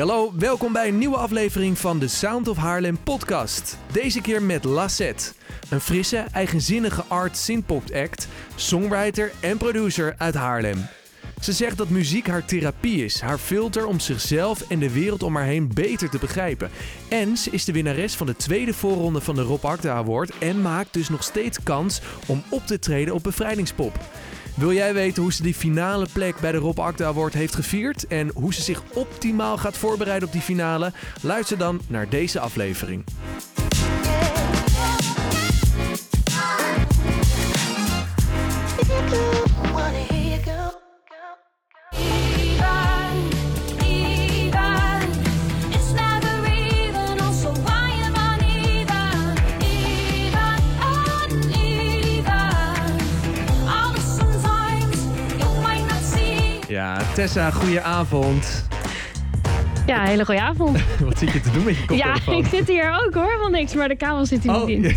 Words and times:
hallo, 0.00 0.32
welkom 0.38 0.72
bij 0.72 0.88
een 0.88 0.98
nieuwe 0.98 1.16
aflevering 1.16 1.78
van 1.78 1.98
de 1.98 2.08
Sound 2.08 2.48
of 2.48 2.56
Haarlem 2.56 2.98
podcast. 3.02 3.78
Deze 3.92 4.20
keer 4.20 4.42
met 4.42 4.64
Lassette, 4.64 5.32
een 5.68 5.80
frisse, 5.80 6.24
eigenzinnige 6.32 7.04
art 7.08 7.36
synthpop 7.36 7.82
act, 7.94 8.28
songwriter 8.54 9.32
en 9.40 9.56
producer 9.56 10.14
uit 10.18 10.34
Haarlem. 10.34 10.86
Ze 11.40 11.52
zegt 11.52 11.76
dat 11.76 11.88
muziek 11.88 12.26
haar 12.26 12.44
therapie 12.44 13.04
is, 13.04 13.20
haar 13.20 13.38
filter 13.38 13.86
om 13.86 14.00
zichzelf 14.00 14.64
en 14.68 14.78
de 14.78 14.92
wereld 14.92 15.22
om 15.22 15.36
haar 15.36 15.44
heen 15.44 15.70
beter 15.74 16.10
te 16.10 16.18
begrijpen. 16.18 16.70
En 17.08 17.36
ze 17.36 17.50
is 17.50 17.64
de 17.64 17.72
winnares 17.72 18.14
van 18.14 18.26
de 18.26 18.36
tweede 18.36 18.74
voorronde 18.74 19.20
van 19.20 19.34
de 19.34 19.42
Rob 19.42 19.64
Akda 19.64 19.94
Award 19.94 20.38
en 20.38 20.62
maakt 20.62 20.92
dus 20.92 21.08
nog 21.08 21.22
steeds 21.22 21.62
kans 21.62 22.00
om 22.26 22.42
op 22.48 22.66
te 22.66 22.78
treden 22.78 23.14
op 23.14 23.22
Bevrijdingspop. 23.22 23.98
Wil 24.60 24.72
jij 24.72 24.94
weten 24.94 25.22
hoe 25.22 25.32
ze 25.32 25.42
die 25.42 25.54
finale 25.54 26.06
plek 26.12 26.40
bij 26.40 26.52
de 26.52 26.58
Rob 26.58 26.78
Akda 26.78 27.06
Award 27.06 27.34
heeft 27.34 27.54
gevierd 27.54 28.06
en 28.06 28.30
hoe 28.34 28.54
ze 28.54 28.62
zich 28.62 28.82
optimaal 28.94 29.56
gaat 29.58 29.76
voorbereiden 29.76 30.28
op 30.28 30.34
die 30.34 30.42
finale? 30.42 30.92
Luister 31.22 31.58
dan 31.58 31.80
naar 31.88 32.08
deze 32.08 32.40
aflevering. 32.40 33.04
Tessa, 57.14 57.50
goeie 57.50 57.80
avond. 57.80 58.66
Ja, 59.86 60.02
hele 60.04 60.24
goede 60.24 60.40
avond. 60.40 60.78
Wat 61.04 61.18
zit 61.18 61.32
je 61.32 61.40
te 61.40 61.50
doen 61.50 61.64
met 61.64 61.76
je 61.76 61.94
Ja, 61.94 62.04
koptelefoon? 62.12 62.38
ik 62.38 62.46
zit 62.46 62.68
hier 62.68 63.00
ook 63.04 63.14
hoor, 63.14 63.38
van 63.42 63.50
niks, 63.50 63.74
maar 63.74 63.88
de 63.88 63.96
kabel 63.96 64.26
zit 64.26 64.42
hier 64.42 64.54
Oh, 64.54 64.66
niet 64.66 64.84
in. 64.84 64.96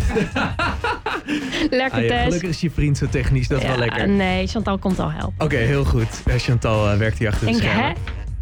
Lekker 1.70 1.98
Ah, 1.98 2.02
ja, 2.02 2.08
Tess. 2.08 2.22
gelukkig 2.24 2.48
is 2.48 2.60
je 2.60 2.70
vriend 2.70 2.98
zo 2.98 3.06
technisch, 3.10 3.48
dat 3.48 3.58
is 3.58 3.64
wel 3.66 3.72
Ja, 3.74 3.78
lekker. 3.80 4.08
Nee, 4.08 4.46
Chantal 4.46 4.78
komt 4.78 4.98
al 4.98 5.10
helpen. 5.12 5.44
Oké, 5.44 5.56
heel 5.56 5.84
goed. 5.84 6.22
Eh, 6.26 6.34
Chantal 6.36 6.90
eh, 6.90 6.98
werkt 6.98 7.18
hier 7.18 7.28
achter 7.28 7.46
de 7.46 7.52
hè? 7.52 7.58
schermen. 7.58 7.90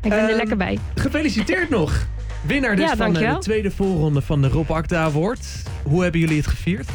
Ik 0.02 0.10
ben 0.10 0.18
Ehm, 0.18 0.28
er 0.28 0.36
lekker 0.36 0.56
bij. 0.56 0.78
Gefeliciteerd 0.94 1.68
nog. 1.78 2.06
Winnaar 2.46 2.76
dus 2.76 2.84
Ja, 2.90 2.96
van 2.96 3.16
eh, 3.16 3.32
de 3.34 3.38
tweede 3.38 3.70
voorronde 3.70 4.20
van 4.22 4.42
de 4.42 4.48
Rob 4.48 4.70
Akda 4.70 5.02
Award. 5.02 5.46
Hoe 5.82 6.02
hebben 6.02 6.20
jullie 6.20 6.36
het 6.36 6.46
gevierd? 6.46 6.88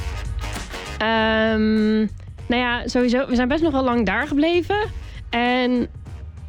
Ehm, 0.97 1.97
nou 2.47 2.61
ja, 2.61 2.87
sowieso, 2.87 3.27
we 3.27 3.35
zijn 3.35 3.47
best 3.47 3.63
nog 3.63 3.71
wel 3.71 3.83
lang 3.83 4.05
daar 4.05 4.27
gebleven. 4.27 4.77
En 5.29 5.87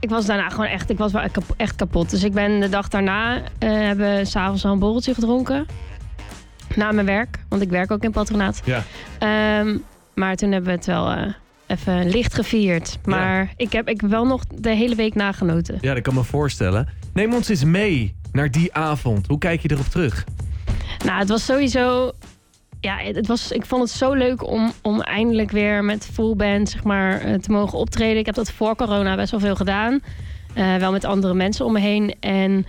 ik 0.00 0.08
was 0.10 0.26
daarna 0.26 0.48
gewoon 0.48 0.66
echt, 0.66 0.90
ik 0.90 0.98
was 0.98 1.12
wel 1.12 1.22
echt 1.22 1.32
kap- 1.32 1.54
echt 1.56 1.76
kapot. 1.76 2.10
Dus 2.10 2.24
ik 2.24 2.32
ben 2.32 2.60
de 2.60 2.68
dag 2.68 2.88
daarna, 2.88 3.36
eh 3.58 3.70
hebben 3.70 4.16
we 4.16 4.24
s'avonds 4.24 4.64
al 4.64 4.72
een 4.72 4.78
borreltje 4.78 5.14
gedronken. 5.14 5.66
Na 6.76 6.92
mijn 6.92 7.06
werk, 7.06 7.38
want 7.48 7.62
ik 7.62 7.68
werk 7.70 7.90
ook 7.90 8.02
in 8.02 8.10
patronaat. 8.10 8.62
Ja. 8.64 8.82
Ehm, 9.18 9.76
maar 10.14 10.36
toen 10.36 10.52
hebben 10.52 10.70
we 10.70 10.76
het 10.76 10.86
wel 10.86 11.10
eh, 11.10 11.32
even 11.66 12.08
licht 12.10 12.34
gevierd. 12.34 12.98
Maar 13.04 13.52
ik, 13.56 13.72
heb, 13.72 13.88
ik 13.88 14.00
wel 14.00 14.26
nog 14.26 14.42
de 14.54 14.70
hele 14.70 14.94
week 14.94 15.14
nagenoten. 15.14 15.78
Ja, 15.80 15.94
dat 15.94 16.02
kan 16.02 16.14
me 16.14 16.24
voorstellen. 16.24 16.88
Neem 17.12 17.34
ons 17.34 17.48
eens 17.48 17.64
mee 17.64 18.14
naar 18.32 18.50
die 18.50 18.74
avond. 18.74 19.26
Hoe 19.26 19.38
kijk 19.38 19.60
je 19.62 19.70
erop 19.70 19.86
terug? 19.86 20.24
Nou, 21.04 21.18
het 21.18 21.28
was 21.28 21.44
sowieso. 21.44 22.12
Ja, 22.80 22.96
het 22.98 23.26
was, 23.26 23.52
ik 23.52 23.66
vond 23.66 23.82
het 23.82 23.90
zo 23.90 24.12
leuk 24.12 24.46
om, 24.46 24.72
om 24.82 25.00
eindelijk 25.00 25.50
weer 25.50 25.84
met 25.84 26.08
full 26.12 26.36
band 26.36 26.68
zeg 26.70 26.84
maar, 26.84 27.20
eh, 27.20 27.34
te 27.34 27.50
mogen 27.50 27.78
optreden. 27.78 28.18
Ik 28.18 28.26
heb 28.26 28.34
dat 28.34 28.50
voor 28.50 28.76
corona 28.76 29.16
best 29.16 29.30
wel 29.30 29.40
veel 29.40 29.56
gedaan. 29.56 30.00
Eh, 30.54 30.76
wel 30.76 30.92
met 30.92 31.04
andere 31.04 31.34
mensen 31.34 31.64
om 31.64 31.72
me 31.72 31.80
heen. 31.80 32.14
En 32.20 32.66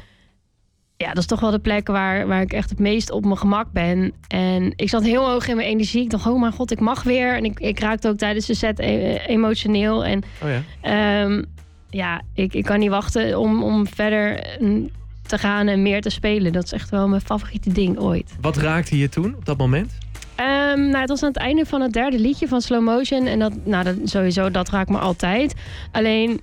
ja, 0.98 1.08
dat 1.08 1.18
is 1.18 1.26
toch 1.26 1.40
wel 1.40 1.52
de 1.52 1.60
plek 1.60 1.88
waar, 1.88 2.28
waar 2.28 2.42
ik 2.42 2.54
echt 2.54 2.70
het 2.70 2.80
meest 2.80 3.12
op 3.12 3.26
mijn 3.26 3.38
gemak 3.38 3.72
ben. 3.72 4.14
En 4.28 4.74
ik 4.76 4.90
zat 4.90 5.04
heel 5.04 5.30
hoog 5.30 5.48
in 5.48 5.56
mijn 5.56 5.68
energie. 5.68 6.04
Ik 6.04 6.10
dacht, 6.10 6.28
oh 6.28 6.40
mijn 6.40 6.54
god, 6.54 6.72
ik 6.72 6.80
mag 6.80 7.04
weer. 7.04 7.36
En 7.36 7.46
ik, 7.46 7.60
ik 7.60 7.80
raakte 7.80 8.08
ook 8.08 8.18
tijdens 8.18 8.46
de 8.46 8.54
set 8.54 8.80
e- 8.80 9.16
emotioneel. 9.28 10.06
En 10.06 10.24
Oh 10.44 10.50
ja. 10.50 10.62
Ehm, 10.82 11.44
ja, 11.90 12.22
ik, 12.34 12.54
ik 12.54 12.64
kan 12.64 12.80
niet 12.80 12.90
wachten 12.90 13.40
om, 13.40 13.64
om 13.64 13.88
verder 13.88 14.58
mm, 14.60 14.90
te 15.30 15.38
gaan 15.38 15.68
en 15.68 15.82
meer 15.82 16.02
te 16.02 16.10
spelen. 16.10 16.52
Dat 16.54 16.64
is 16.64 16.72
echt 16.72 16.90
wel 16.90 17.08
mijn 17.08 17.22
favoriete 17.22 17.72
ding 17.72 18.00
ooit. 18.00 18.32
Wat 18.42 18.58
raakte 18.58 18.98
je 18.98 19.10
toen 19.10 19.36
op 19.36 19.46
dat 19.46 19.58
moment? 19.58 19.98
Ehm, 20.36 20.80
nou, 20.90 20.98
het 20.98 21.10
was 21.10 21.22
aan 21.24 21.28
het 21.28 21.38
einde 21.38 21.66
van 21.66 21.82
het 21.82 21.94
derde 21.94 22.20
liedje 22.20 22.48
van 22.48 22.62
Slow 22.62 22.84
Motion. 22.84 23.26
En 23.26 23.40
dat, 23.40 23.54
nou, 23.66 23.84
dat, 23.84 23.96
sowieso, 24.04 24.52
dat 24.52 24.70
raakt 24.70 24.90
me 24.90 24.98
altijd. 24.98 25.54
Alleen, 25.92 26.42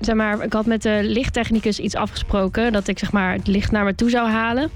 zeg 0.00 0.14
maar, 0.14 0.42
ik 0.44 0.52
had 0.52 0.66
met 0.66 0.82
de 0.82 1.00
lichttechnicus 1.02 1.78
iets 1.78 1.94
afgesproken. 1.94 2.72
Dat 2.72 2.88
ik 2.88 2.98
zeg 2.98 3.12
maar 3.12 3.32
het 3.32 3.46
licht 3.46 3.70
naar 3.70 3.84
me 3.84 3.94
toe 3.94 4.10
zou 4.10 4.28
halen. 4.28 4.70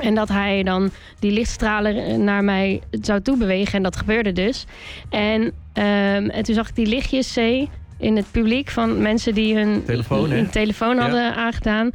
En 0.00 0.14
dat 0.14 0.28
hij 0.28 0.62
dan 0.62 0.90
die 1.18 1.30
lichtstralen 1.30 2.24
naar 2.24 2.44
mij 2.44 2.80
zou 2.90 3.20
toebewegen. 3.22 3.74
En 3.74 3.82
dat 3.82 3.96
gebeurde 3.96 4.32
dus. 4.32 4.64
En, 5.10 5.52
ehm, 5.72 6.28
en 6.28 6.42
toen 6.42 6.54
zag 6.54 6.68
ik 6.68 6.74
die 6.74 6.86
lichtjes 6.86 7.32
C 7.34 7.68
in 7.98 8.16
het 8.16 8.26
publiek 8.30 8.70
van 8.70 9.02
mensen 9.02 9.34
die 9.34 9.54
hun 9.56 9.82
Telefoon, 9.84 10.30
hun 10.30 10.50
telefoon 10.50 10.96
Ja. 10.96 11.02
hadden 11.02 11.34
aangedaan. 11.34 11.90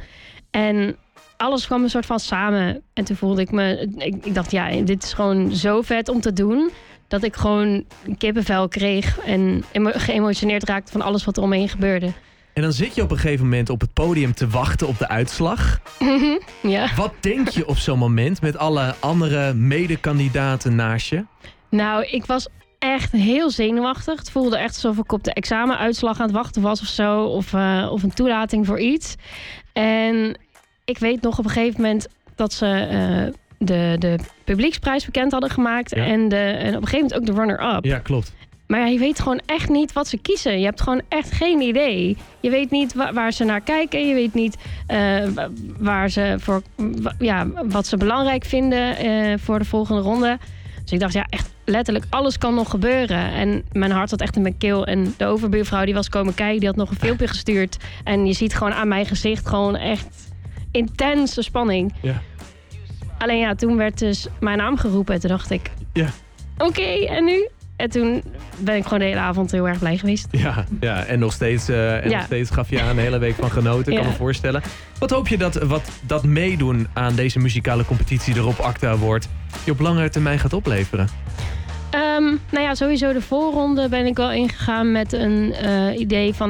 En 0.50 0.96
alles 1.36 1.66
kwam 1.66 1.82
een 1.82 1.90
soort 1.90 2.06
van 2.06 2.20
samen. 2.20 2.82
En 2.92 3.04
toen 3.04 3.16
voelde 3.16 3.40
ik 3.40 3.50
me... 3.50 3.88
Ik, 3.96 4.24
ik 4.24 4.34
dacht, 4.34 4.50
ja, 4.50 4.70
dit 4.82 5.02
is 5.02 5.12
gewoon 5.12 5.54
zo 5.54 5.82
vet 5.82 6.08
om 6.08 6.20
te 6.20 6.32
doen... 6.32 6.70
dat 7.08 7.22
ik 7.22 7.36
gewoon 7.36 7.84
kippenvel 8.18 8.68
kreeg... 8.68 9.18
en 9.18 9.64
geëmotioneerd 9.72 10.64
raakte 10.64 10.92
van 10.92 11.02
alles 11.02 11.24
wat 11.24 11.36
er 11.36 11.42
omheen 11.42 11.68
gebeurde. 11.68 12.12
En 12.52 12.62
dan 12.62 12.72
zit 12.72 12.94
je 12.94 13.02
op 13.02 13.10
een 13.10 13.18
gegeven 13.18 13.44
moment 13.44 13.70
op 13.70 13.80
het 13.80 13.92
podium 13.92 14.34
te 14.34 14.48
wachten 14.48 14.88
op 14.88 14.98
de 14.98 15.08
uitslag. 15.08 15.80
ja. 16.62 16.94
Wat 16.96 17.12
denk 17.20 17.48
je 17.48 17.66
op 17.66 17.76
zo'n 17.76 17.98
moment 17.98 18.40
met 18.40 18.56
alle 18.56 18.94
andere 18.98 19.54
medekandidaten 19.54 20.74
naast 20.74 21.08
je? 21.08 21.24
Nou, 21.68 22.04
ik 22.04 22.26
was 22.26 22.48
echt 22.80 23.12
heel 23.12 23.50
zenuwachtig. 23.50 24.18
Het 24.18 24.30
voelde 24.30 24.56
echt 24.58 24.74
alsof 24.74 24.98
ik 24.98 25.12
op 25.12 25.24
de 25.24 25.32
examenuitslag 25.32 26.18
aan 26.20 26.26
het 26.26 26.34
wachten 26.36 26.62
was 26.62 26.80
of 26.80 26.86
zo. 26.86 27.24
Of, 27.24 27.52
eh, 27.54 27.88
of 27.92 28.02
een 28.02 28.14
toelating 28.14 28.66
voor 28.66 28.80
iets. 28.80 29.14
En 29.72 30.38
ik 30.84 30.98
weet 30.98 31.22
nog 31.22 31.38
op 31.38 31.44
een 31.44 31.50
gegeven 31.50 31.80
moment 31.80 32.08
dat 32.34 32.52
ze 32.52 32.66
eh, 32.66 33.34
de, 33.58 33.96
de 33.98 34.16
publieksprijs 34.44 35.04
bekend 35.04 35.32
hadden 35.32 35.50
gemaakt. 35.50 35.94
Ja. 35.94 36.04
En, 36.04 36.28
de, 36.28 36.36
en 36.36 36.76
op 36.76 36.82
een 36.82 36.88
gegeven 36.88 36.98
moment 37.00 37.14
ook 37.14 37.26
de 37.26 37.32
runner-up. 37.42 37.84
Ja, 37.84 37.98
klopt. 37.98 38.32
Maar 38.66 38.80
ja, 38.80 38.86
je 38.86 38.98
weet 38.98 39.18
gewoon 39.20 39.40
echt 39.46 39.68
niet 39.68 39.92
wat 39.92 40.08
ze 40.08 40.16
kiezen. 40.18 40.58
Je 40.58 40.64
hebt 40.64 40.80
gewoon 40.80 41.02
echt 41.08 41.30
geen 41.32 41.60
idee. 41.60 42.16
Je 42.40 42.50
weet 42.50 42.70
niet 42.70 42.94
wa- 42.94 43.12
waar 43.12 43.32
ze 43.32 43.44
naar 43.44 43.60
kijken. 43.60 44.08
Je 44.08 44.14
weet 44.14 44.34
niet 44.34 44.56
eh, 44.86 45.24
wa- 45.34 45.48
waar 45.78 46.08
ze 46.08 46.34
voor, 46.38 46.62
ja, 47.18 47.46
wat 47.64 47.86
ze 47.86 47.96
belangrijk 47.96 48.44
vinden 48.44 49.38
voor 49.40 49.58
de 49.58 49.64
volgende 49.64 50.00
ronde. 50.02 50.38
Dus 50.90 50.98
ik 50.98 51.04
dacht, 51.04 51.14
ja, 51.14 51.26
echt 51.36 51.50
letterlijk 51.64 52.04
alles 52.10 52.38
kan 52.38 52.54
nog 52.54 52.70
gebeuren. 52.70 53.32
En 53.32 53.64
mijn 53.72 53.90
hart 53.90 54.08
zat 54.08 54.20
echt 54.20 54.36
in 54.36 54.42
mijn 54.42 54.56
keel. 54.58 54.86
En 54.86 55.14
de 55.16 55.24
overbuurvrouw 55.26 55.84
die 55.84 55.94
was 55.94 56.08
komen 56.08 56.34
kijken, 56.34 56.58
die 56.58 56.68
had 56.68 56.76
nog 56.76 56.90
een 56.90 56.96
filmpje 56.96 57.26
gestuurd. 57.28 57.76
En 58.04 58.26
je 58.26 58.32
ziet 58.32 58.54
gewoon 58.54 58.72
aan 58.72 58.88
mijn 58.88 59.06
gezicht 59.06 59.48
gewoon 59.48 59.76
echt 59.76 60.32
intense 60.70 61.42
spanning. 61.42 61.92
Ja. 62.02 62.22
Alleen 63.18 63.38
ja, 63.38 63.54
toen 63.54 63.76
werd 63.76 63.98
dus 63.98 64.26
mijn 64.40 64.58
naam 64.58 64.76
geroepen. 64.76 65.14
En 65.14 65.20
toen 65.20 65.30
dacht 65.30 65.50
ik, 65.50 65.70
Ja. 65.92 66.08
oké, 66.58 67.06
en 67.06 67.24
nu? 67.24 67.48
En 67.80 67.90
toen 67.90 68.22
ben 68.58 68.76
ik 68.76 68.82
gewoon 68.82 68.98
de 68.98 69.04
hele 69.04 69.20
avond 69.20 69.50
heel 69.50 69.68
erg 69.68 69.78
blij 69.78 69.96
geweest. 69.98 70.26
Ja, 70.30 70.64
ja 70.80 71.04
en, 71.04 71.18
nog 71.18 71.32
steeds, 71.32 71.68
eh, 71.68 72.04
en 72.04 72.10
Ja. 72.10 72.16
nog 72.16 72.26
steeds 72.26 72.50
gaf 72.50 72.70
je 72.70 72.80
aan 72.82 72.96
de 72.96 73.02
hele 73.02 73.18
week 73.18 73.34
van 73.34 73.50
genoten, 73.50 73.94
kan 73.94 74.06
me 74.06 74.12
voorstellen. 74.12 74.62
Wat 74.98 75.10
hoop 75.10 75.28
je 75.28 75.38
dat 75.38 75.54
wat 75.54 75.90
dat 76.02 76.24
meedoen 76.24 76.88
aan 76.92 77.14
deze 77.14 77.38
muzikale 77.38 77.84
competitie 77.84 78.36
erop 78.36 78.58
Acta 78.58 78.96
wordt, 78.96 79.28
je 79.64 79.70
op 79.70 79.80
langere 79.80 80.10
termijn 80.10 80.38
gaat 80.38 80.52
opleveren? 80.52 81.08
Ehm, 81.90 82.24
nou 82.50 82.64
ja, 82.64 82.74
sowieso 82.74 83.12
de 83.12 83.20
voorronde 83.20 83.88
ben 83.88 84.06
ik 84.06 84.16
wel 84.16 84.32
ingegaan 84.32 84.92
met 84.92 85.12
een 85.12 85.52
eh, 85.52 85.98
idee 85.98 86.34
van... 86.34 86.48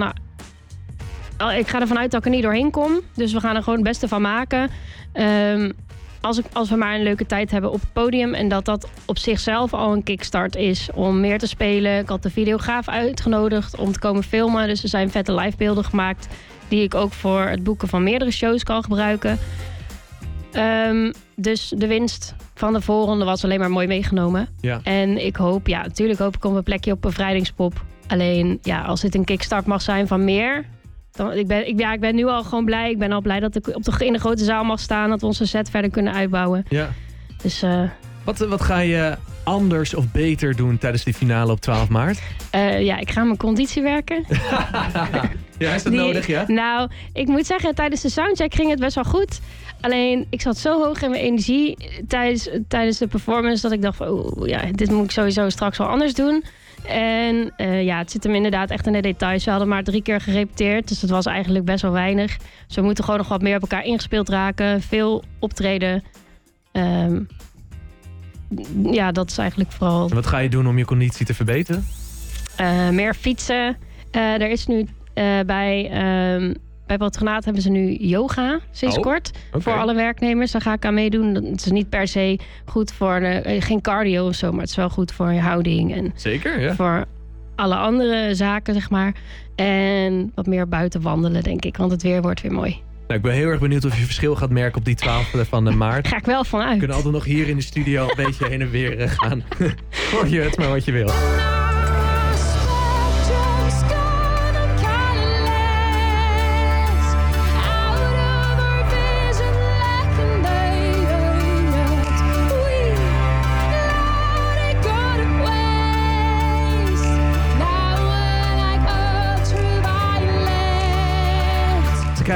Nou, 1.38 1.54
ik 1.54 1.68
ga 1.68 1.80
ervan 1.80 1.98
uit 1.98 2.10
dat 2.10 2.20
ik 2.20 2.26
er 2.26 2.32
niet 2.32 2.42
doorheen 2.42 2.70
kom. 2.70 3.00
Dus 3.14 3.32
we 3.32 3.40
gaan 3.40 3.56
er 3.56 3.62
gewoon 3.62 3.78
het 3.78 3.88
beste 3.88 4.08
van 4.08 4.22
maken. 4.22 4.70
Ehm, 5.12 5.70
als, 6.20 6.38
ik, 6.38 6.44
als 6.52 6.70
we 6.70 6.76
maar 6.76 6.94
een 6.94 7.02
leuke 7.02 7.26
tijd 7.26 7.50
hebben 7.50 7.72
op 7.72 7.80
het 7.80 7.92
podium... 7.92 8.34
en 8.34 8.48
dat 8.48 8.64
dat 8.64 8.88
op 9.06 9.18
zichzelf 9.18 9.74
al 9.74 9.92
een 9.92 10.02
kickstart 10.02 10.56
is 10.56 10.88
om 10.94 11.20
meer 11.20 11.38
te 11.38 11.46
spelen. 11.46 11.98
Ik 11.98 12.08
had 12.08 12.22
de 12.22 12.30
videograaf 12.30 12.88
uitgenodigd 12.88 13.76
om 13.76 13.92
te 13.92 13.98
komen 13.98 14.22
filmen. 14.22 14.66
Dus 14.66 14.82
er 14.82 14.88
zijn 14.88 15.10
vette 15.10 15.34
livebeelden 15.34 15.84
gemaakt... 15.84 16.28
die 16.68 16.82
ik 16.82 16.94
ook 16.94 17.12
voor 17.12 17.40
het 17.40 17.64
boeken 17.64 17.88
van 17.88 18.02
meerdere 18.02 18.30
shows 18.30 18.62
kan 18.62 18.82
gebruiken. 18.82 19.38
Ehm, 20.52 21.12
dus 21.36 21.72
de 21.76 21.86
winst 21.86 22.34
van 22.54 22.72
de 22.72 22.80
voorronde 22.80 23.24
was 23.24 23.44
alleen 23.44 23.58
maar 23.58 23.70
mooi 23.70 23.86
meegenomen. 23.86 24.48
Ja. 24.60 24.80
En 24.82 25.24
ik 25.24 25.36
hoop, 25.36 25.66
ja, 25.66 25.82
natuurlijk 25.82 26.18
hoop 26.18 26.36
ik 26.36 26.44
op 26.44 26.54
een 26.54 26.62
plekje 26.62 26.92
op 26.92 27.00
bevrijdingspop. 27.02 27.84
Alleen, 28.06 28.58
ja, 28.62 28.82
als 28.82 29.00
dit 29.00 29.14
een 29.14 29.24
kickstart 29.24 29.66
mag 29.66 29.82
zijn 29.82 30.06
van 30.06 30.24
meer. 30.24 30.64
Dan, 31.12 31.32
ik, 31.32 31.46
ben, 31.46 31.68
ik, 31.68 31.78
ja, 31.78 31.92
ik 31.92 32.00
ben 32.00 32.14
nu 32.14 32.24
al 32.26 32.42
gewoon 32.44 32.64
blij. 32.64 32.90
Ik 32.90 32.98
ben 32.98 33.12
al 33.12 33.20
blij 33.20 33.40
dat 33.40 33.56
ik 33.56 33.68
op 33.76 33.84
de, 33.84 34.06
in 34.06 34.12
de 34.12 34.18
grote 34.18 34.44
zaal 34.44 34.64
mag 34.64 34.80
staan. 34.80 35.08
Dat 35.10 35.20
we 35.20 35.26
onze 35.26 35.46
set 35.46 35.70
verder 35.70 35.90
kunnen 35.90 36.12
uitbouwen. 36.12 36.64
Ja. 36.68 36.88
Dus 37.42 37.62
eh, 37.62 37.82
Wat, 38.24 38.38
wat 38.38 38.60
ga 38.60 38.78
je 38.78 39.16
anders 39.44 39.94
of 39.94 40.12
beter 40.12 40.56
doen 40.56 40.78
tijdens 40.78 41.04
die 41.04 41.14
finale 41.14 41.52
op 41.52 41.60
12 41.60 41.88
maart? 41.88 42.20
eh, 42.50 42.82
ja, 42.84 42.98
ik 42.98 43.10
ga 43.10 43.24
mijn 43.24 43.36
conditie 43.36 43.82
werken. 43.82 44.24
Ja, 45.58 45.74
is 45.74 45.82
dat 45.82 45.92
Die- 45.92 46.00
nodig, 46.00 46.26
ja? 46.26 46.44
Nou, 46.46 46.88
ik 47.12 47.26
moet 47.26 47.46
zeggen, 47.46 47.74
tijdens 47.74 48.00
de 48.00 48.08
soundcheck 48.08 48.54
ging 48.54 48.70
het 48.70 48.80
best 48.80 48.94
wel 48.94 49.04
goed. 49.04 49.40
Alleen, 49.80 50.26
ik 50.30 50.40
zat 50.40 50.56
zo 50.58 50.82
hoog 50.84 51.02
in 51.02 51.10
mijn 51.10 51.22
energie 51.22 51.76
tijdens, 52.08 52.48
tijdens 52.68 52.98
de 52.98 53.06
performance... 53.06 53.62
dat 53.62 53.72
ik 53.72 53.82
dacht 53.82 53.96
van, 53.96 54.08
oeh, 54.08 54.48
ja, 54.48 54.60
dit 54.72 54.90
moet 54.90 55.04
ik 55.04 55.10
sowieso 55.10 55.48
straks 55.48 55.78
wel 55.78 55.86
anders 55.86 56.14
doen. 56.14 56.44
En 56.86 57.52
eh, 57.56 57.82
ja, 57.84 57.98
het 57.98 58.10
zit 58.10 58.24
hem 58.24 58.34
inderdaad 58.34 58.70
echt 58.70 58.86
in 58.86 58.92
de 58.92 59.00
details. 59.00 59.44
We 59.44 59.50
hadden 59.50 59.68
maar 59.68 59.82
drie 59.82 60.02
keer 60.02 60.20
gerepeteerd, 60.20 60.88
dus 60.88 61.00
dat 61.00 61.10
was 61.10 61.26
eigenlijk 61.26 61.64
best 61.64 61.82
wel 61.82 61.92
weinig. 61.92 62.36
Dus 62.66 62.76
we 62.76 62.82
moeten 62.82 63.04
gewoon 63.04 63.18
nog 63.18 63.28
wat 63.28 63.42
meer 63.42 63.54
op 63.56 63.60
elkaar 63.62 63.84
ingespeeld 63.84 64.28
raken. 64.28 64.80
Veel 64.82 65.22
optreden. 65.38 66.02
Ehm, 66.72 67.20
ja, 68.90 69.12
dat 69.12 69.30
is 69.30 69.38
eigenlijk 69.38 69.72
vooral 69.72 70.08
En 70.08 70.14
wat 70.14 70.26
ga 70.26 70.38
je 70.38 70.48
doen 70.48 70.66
om 70.68 70.78
je 70.78 70.84
conditie 70.84 71.26
te 71.26 71.34
verbeteren? 71.34 71.86
eh, 72.56 72.88
meer 72.88 73.14
fietsen. 73.14 73.76
Eh, 74.10 74.22
er 74.34 74.50
is 74.50 74.66
nu 74.66 74.86
bij, 75.46 75.90
ehm 75.90 76.54
bij 76.90 76.98
Patronaat 76.98 77.44
hebben 77.44 77.62
ze 77.62 77.70
nu 77.70 77.94
yoga 77.94 78.60
sinds 78.70 78.96
Oh, 78.96 79.02
kort. 79.02 79.30
Voor 79.52 79.72
alle 79.72 79.94
werknemers. 79.94 80.50
Daar 80.50 80.60
ga 80.60 80.72
ik 80.72 80.84
aan 80.84 80.94
meedoen. 80.94 81.34
Dat 81.34 81.42
is 81.44 81.64
niet 81.70 81.88
per 81.88 82.08
se 82.08 82.38
goed 82.64 82.92
voor 82.92 83.20
de, 83.20 83.26
eh, 83.26 83.62
geen 83.62 83.80
cardio 83.80 84.26
of 84.26 84.34
zo, 84.34 84.50
maar 84.50 84.60
het 84.60 84.70
is 84.70 84.76
wel 84.76 84.88
goed 84.90 85.12
voor 85.12 85.32
je 85.32 85.40
houding 85.40 85.94
en 85.94 86.12
Zeker, 86.14 86.60
ja. 86.60 86.74
voor 86.74 87.04
alle 87.56 87.74
andere 87.74 88.34
zaken, 88.34 88.74
zeg 88.74 88.90
maar. 88.90 89.14
En 89.54 90.32
wat 90.34 90.46
meer 90.46 90.68
buiten 90.68 91.00
wandelen, 91.02 91.42
denk 91.42 91.64
ik. 91.64 91.76
Want 91.76 91.90
het 91.90 92.02
weer 92.02 92.22
wordt 92.22 92.40
weer 92.40 92.52
mooi. 92.52 92.70
Nou, 93.06 93.14
ik 93.14 93.22
ben 93.22 93.32
heel 93.34 93.48
erg 93.48 93.60
benieuwd 93.60 93.84
of 93.84 93.98
je 93.98 94.04
verschil 94.04 94.36
gaat 94.36 94.50
merken 94.50 94.78
op 94.78 94.84
die 94.84 94.94
12 94.94 95.32
van 95.48 95.64
de 95.64 95.70
maart. 95.70 96.08
Ga 96.12 96.16
ik 96.16 96.24
wel 96.24 96.42
We 96.42 96.48
vanuit. 96.48 96.78
kunnen 96.78 96.96
altijd 96.96 97.14
nog 97.14 97.24
hier 97.24 97.48
in 97.48 97.56
de 97.56 97.62
studio 97.62 98.08
een 98.08 98.24
beetje 98.24 98.46
heen 98.46 98.60
en 98.60 98.70
weer 98.70 98.98
eh, 98.98 99.10
gaan. 99.10 99.42
Hoor 100.12 100.28
je 100.28 100.40
het 100.40 100.56
maar 100.58 100.68
wat 100.68 100.84
je 100.84 100.92
wil. 100.92 101.10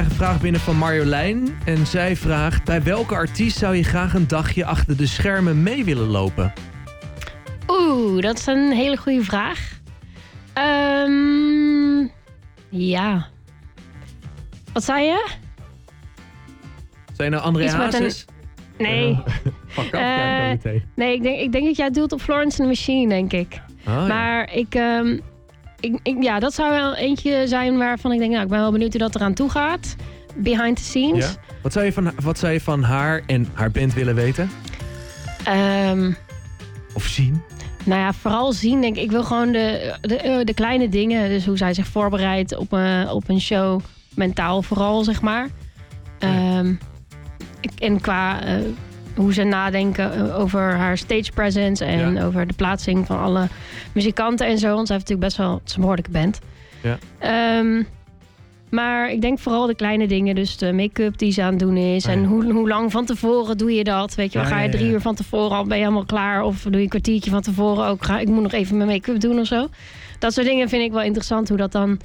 Krijgen 0.04 0.22
een 0.24 0.32
vraag 0.32 0.40
binnen 0.42 0.60
van 0.60 0.76
Marjolein. 0.76 1.58
En 1.64 1.86
zij 1.86 2.16
vraagt: 2.16 2.64
Bij 2.64 2.82
welke 2.82 3.14
artiest 3.14 3.58
zou 3.58 3.76
je 3.76 3.82
graag 3.84 4.14
een 4.14 4.28
dagje 4.28 4.64
achter 4.64 4.96
de 4.96 5.06
schermen 5.06 5.62
mee 5.62 5.84
willen 5.84 6.06
lopen? 6.06 6.52
Oeh, 7.68 8.22
dat 8.22 8.38
is 8.38 8.46
een 8.46 8.72
hele 8.72 8.96
goede 8.96 9.22
vraag. 9.24 9.80
Ehm, 10.52 12.06
ja. 12.68 13.26
Wat 14.72 14.84
zei 14.84 15.04
je? 15.04 15.28
Zijn 17.12 17.32
er 17.32 17.38
André 17.38 17.64
Iets 17.64 17.76
met 17.76 17.94
een- 17.94 18.02
Hazes? 18.02 18.24
Nee. 18.78 19.18
Eh, 19.92 20.00
ja, 20.00 20.48
meteen. 20.48 20.82
Nee, 20.96 21.14
ik 21.14 21.22
denk, 21.22 21.38
ik 21.40 21.52
denk 21.52 21.64
dat 21.66 21.76
jij 21.76 21.90
doelt 21.90 22.12
op 22.12 22.20
Florence 22.20 22.62
and 22.62 22.62
the 22.62 22.66
Machine, 22.78 23.08
denk 23.08 23.32
ik. 23.32 23.60
Oh, 23.86 23.94
ja. 23.94 24.06
Maar 24.06 24.52
ik, 24.52 24.74
ehm, 24.74 25.18
ik, 25.84 25.98
ik- 26.02 26.22
ja, 26.22 26.38
dat 26.38 26.54
zou 26.54 26.70
wel 26.70 26.94
eentje 26.94 27.42
zijn 27.48 27.78
waarvan 27.78 28.12
ik 28.12 28.18
denk, 28.18 28.30
nou, 28.30 28.42
ik 28.44 28.48
ben 28.50 28.60
wel 28.60 28.72
benieuwd 28.72 28.90
hoe 28.92 29.00
dat 29.00 29.14
eraan 29.14 29.34
toe 29.34 29.50
gaat. 29.50 29.96
Behind 30.36 30.76
the 30.76 30.82
scenes. 30.82 31.24
Ja? 31.24 31.40
Wat, 31.62 31.72
zou 31.72 31.84
je 31.84 31.92
van, 31.92 32.12
wat 32.22 32.38
zou 32.38 32.52
je 32.52 32.60
van 32.60 32.82
haar 32.82 33.22
en 33.26 33.48
haar 33.52 33.70
band 33.70 33.94
willen 33.94 34.14
weten? 34.14 34.50
Ehm, 35.44 36.12
Of 36.94 37.04
zien? 37.04 37.42
nou 37.84 38.00
ja, 38.00 38.12
vooral 38.12 38.52
zien, 38.52 38.80
denk 38.80 38.96
ik. 38.96 39.02
Ik 39.02 39.10
wil 39.10 39.24
gewoon 39.24 39.52
de, 39.52 39.94
de, 40.00 40.16
eh, 40.16 40.44
de 40.44 40.54
kleine 40.54 40.88
dingen. 40.88 41.28
Dus 41.28 41.46
hoe 41.46 41.56
zij 41.56 41.74
zich 41.74 41.86
voorbereidt 41.86 42.56
op 42.56 42.72
een, 42.72 43.08
op 43.08 43.28
een 43.28 43.40
show. 43.40 43.80
Mentaal 44.14 44.62
vooral, 44.62 45.04
zeg 45.04 45.22
maar. 45.22 45.48
Ehm, 46.18 46.74
ik- 47.60 47.78
en 47.80 48.00
qua 48.00 48.42
eh, 48.42 48.54
hoe 49.16 49.32
ze 49.32 49.42
nadenken 49.42 50.12
eh, 50.14 50.40
over 50.40 50.60
haar 50.76 50.98
stage 50.98 51.32
presence. 51.34 51.84
En 51.84 52.14
Ja. 52.14 52.24
over 52.24 52.46
de 52.46 52.54
plaatsing 52.54 53.06
van 53.06 53.18
alle 53.20 53.46
muzikanten 53.92 54.46
en 54.46 54.58
zo. 54.58 54.74
Want 54.74 54.86
ze 54.86 54.92
heeft 54.92 55.08
natuurlijk 55.08 55.20
best 55.20 55.36
wel 55.36 55.54
het 55.54 55.68
is 55.68 55.74
een 55.74 55.80
behoorlijke 55.80 56.10
band. 56.10 56.40
Ja. 56.82 56.98
Ehm, 57.18 57.82
maar 58.70 59.10
ik 59.10 59.20
denk 59.20 59.38
vooral 59.38 59.66
de 59.66 59.74
kleine 59.74 60.06
dingen. 60.06 60.34
Dus 60.34 60.56
de 60.56 60.72
make-up 60.72 61.18
die 61.18 61.32
ze 61.32 61.42
aan 61.42 61.50
het 61.50 61.58
doen 61.58 61.76
is. 61.76 62.06
Ah, 62.06 62.12
ja. 62.14 62.18
En 62.20 62.24
hoe, 62.26 62.52
hoe 62.52 62.68
lang 62.68 62.90
van 62.92 63.04
tevoren 63.04 63.58
doe 63.58 63.72
je 63.74 63.84
dat? 63.84 64.14
Weet 64.14 64.32
je 64.32 64.38
wel, 64.38 64.48
Ja, 64.48 64.54
ga 64.54 64.62
je 64.62 64.68
drie 64.68 64.90
uur 64.90 65.00
van 65.00 65.14
tevoren 65.14 65.56
al 65.56 65.64
ben 65.64 65.76
je 65.78 65.82
helemaal 65.82 66.04
klaar? 66.04 66.42
Of 66.42 66.62
doe 66.62 66.72
je 66.76 66.82
een 66.82 66.88
kwartiertje 66.88 67.30
van 67.30 67.42
tevoren 67.42 67.86
ook? 67.86 68.04
Ga, 68.04 68.18
ik 68.18 68.28
moet 68.28 68.42
nog 68.42 68.52
even 68.52 68.76
mijn 68.76 68.88
make-up 68.88 69.20
doen 69.20 69.38
of 69.38 69.46
zo. 69.46 69.68
Dat 70.18 70.32
soort 70.32 70.46
dingen 70.46 70.68
vind 70.68 70.82
ik 70.82 70.92
wel 70.92 71.02
interessant. 71.02 71.48
Hoe 71.48 71.58
dat 71.58 71.72
dan 71.72 72.00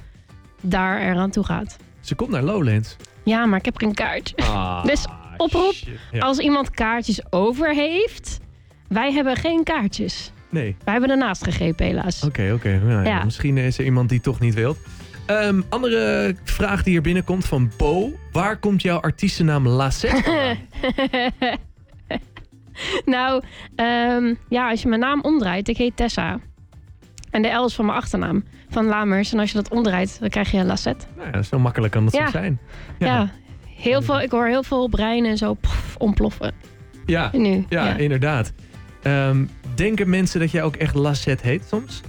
daar 0.60 1.00
eraan 1.00 1.30
toe 1.30 1.44
gaat. 1.44 1.76
Ze 2.00 2.14
komt 2.14 2.30
naar 2.30 2.42
Lowlands. 2.42 2.96
Ja, 3.24 3.46
maar 3.46 3.58
ik 3.58 3.64
heb 3.64 3.76
geen 3.76 3.94
kaartje. 3.94 4.36
Ah, 4.36 4.84
Dus 4.90 5.04
oproep. 5.40 5.74
Ja. 6.12 6.18
Als 6.20 6.38
iemand 6.38 6.70
kaartjes 6.70 7.32
over 7.32 7.74
heeft... 7.74 8.38
Wij 8.88 9.12
hebben 9.12 9.36
geen 9.36 9.64
kaartjes. 9.64 10.32
Nee. 10.48 10.76
Wij 10.84 10.92
hebben 10.92 11.10
ernaast 11.10 11.44
gegrepen 11.44 11.86
helaas. 11.86 12.22
Oké, 12.24 12.52
oké. 12.54 12.78
Nou 12.84 12.90
ja, 13.02 13.02
Ja. 13.10 13.24
Misschien 13.24 13.58
is 13.58 13.78
er 13.78 13.84
iemand 13.84 14.08
die 14.08 14.20
toch 14.20 14.40
niet 14.40 14.54
wil. 14.54 14.76
Ehm, 15.26 15.60
andere 15.68 16.34
vraag 16.44 16.82
die 16.82 16.92
hier 16.92 17.02
binnenkomt 17.02 17.44
van 17.46 17.70
Bo. 17.76 18.12
Waar 18.32 18.56
komt 18.56 18.82
jouw 18.82 19.00
artiestennaam 19.00 19.64
vandaan? 19.68 19.92
nou, 23.04 23.42
ehm, 23.76 24.34
ja, 24.48 24.70
als 24.70 24.82
je 24.82 24.88
mijn 24.88 25.00
naam 25.00 25.20
omdraait, 25.22 25.68
ik 25.68 25.76
heet 25.76 25.96
Tessa. 25.96 26.38
En 27.30 27.42
de 27.42 27.48
L 27.48 27.64
is 27.64 27.74
van 27.74 27.86
mijn 27.86 27.98
achternaam, 27.98 28.44
van 28.70 28.84
Lamers. 28.86 29.32
En 29.32 29.38
als 29.38 29.50
je 29.50 29.56
dat 29.56 29.70
omdraait, 29.70 30.16
dan 30.20 30.28
krijg 30.28 30.50
je 30.50 30.64
Lassette. 30.64 31.06
nou 31.16 31.28
ja, 31.32 31.42
zo 31.42 31.58
makkelijk 31.58 31.92
kan 31.92 32.04
dat 32.04 32.12
Ja. 32.14 32.24
zo 32.24 32.30
zijn. 32.30 32.58
Ja. 32.98 33.30
Heel 33.80 34.02
veel, 34.02 34.20
ik 34.20 34.30
hoor 34.30 34.46
heel 34.46 34.62
veel 34.62 34.88
breinen 34.88 35.36
zo 35.38 35.54
pff, 35.54 35.96
ontploffen. 35.98 36.52
Ja, 37.06 37.30
Nu, 37.32 37.64
ja, 37.68 37.86
ja. 37.86 37.96
inderdaad. 37.96 38.52
Ehm, 39.02 39.44
denken 39.74 40.08
mensen 40.10 40.40
dat 40.40 40.50
jij 40.50 40.62
ook 40.62 40.76
echt 40.76 40.94
Lassette 40.94 41.46
heet 41.46 41.64
soms? 41.68 42.00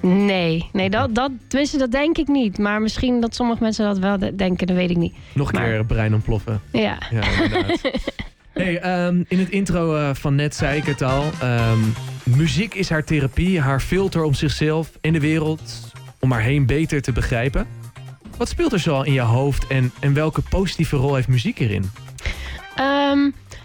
Nee, 0.00 0.68
nee 0.72 0.90
dat, 0.90 1.14
dat, 1.14 1.30
tenminste, 1.48 1.78
dat 1.78 1.90
denk 1.92 2.18
ik 2.18 2.28
niet. 2.28 2.58
Maar 2.58 2.80
misschien 2.82 3.20
dat 3.20 3.34
sommige 3.34 3.62
mensen 3.62 3.84
dat 3.86 3.98
wel 3.98 4.18
de- 4.18 4.34
denken, 4.34 4.66
dat 4.66 4.76
weet 4.76 4.90
ik 4.90 4.96
niet. 4.96 5.14
Nog 5.34 5.52
een 5.52 5.58
Maar- 5.60 5.68
keer 5.70 5.84
brein 5.86 6.14
ontploffen. 6.14 6.60
Ja. 6.72 6.98
Ja, 7.10 7.22
inderdaad. 7.42 7.80
hey, 8.52 8.78
ehm, 8.80 9.22
in 9.28 9.38
het 9.38 9.48
intro 9.50 9.96
eh, 9.96 10.10
van 10.14 10.34
net 10.34 10.54
zei 10.54 10.76
ik 10.78 10.84
het 10.84 11.02
al. 11.02 11.24
ehm, 11.40 11.78
muziek 12.22 12.74
is 12.74 12.88
haar 12.90 13.04
therapie, 13.04 13.60
haar 13.60 13.80
filter 13.80 14.22
om 14.22 14.34
zichzelf 14.34 14.90
en 15.00 15.12
de 15.12 15.20
wereld 15.20 15.90
om 16.20 16.32
haar 16.32 16.42
heen 16.42 16.66
beter 16.66 17.02
te 17.02 17.12
begrijpen. 17.12 17.66
Wat 18.36 18.48
speelt 18.48 18.72
er 18.72 18.78
zoal 18.78 19.04
in 19.04 19.12
je 19.12 19.20
hoofd 19.20 19.66
en, 19.66 19.92
en 20.00 20.12
welke 20.14 20.42
positieve 20.42 20.96
rol 20.96 21.14
heeft 21.14 21.28
muziek 21.28 21.58
erin? 21.58 21.90
Ehm, 22.74 23.18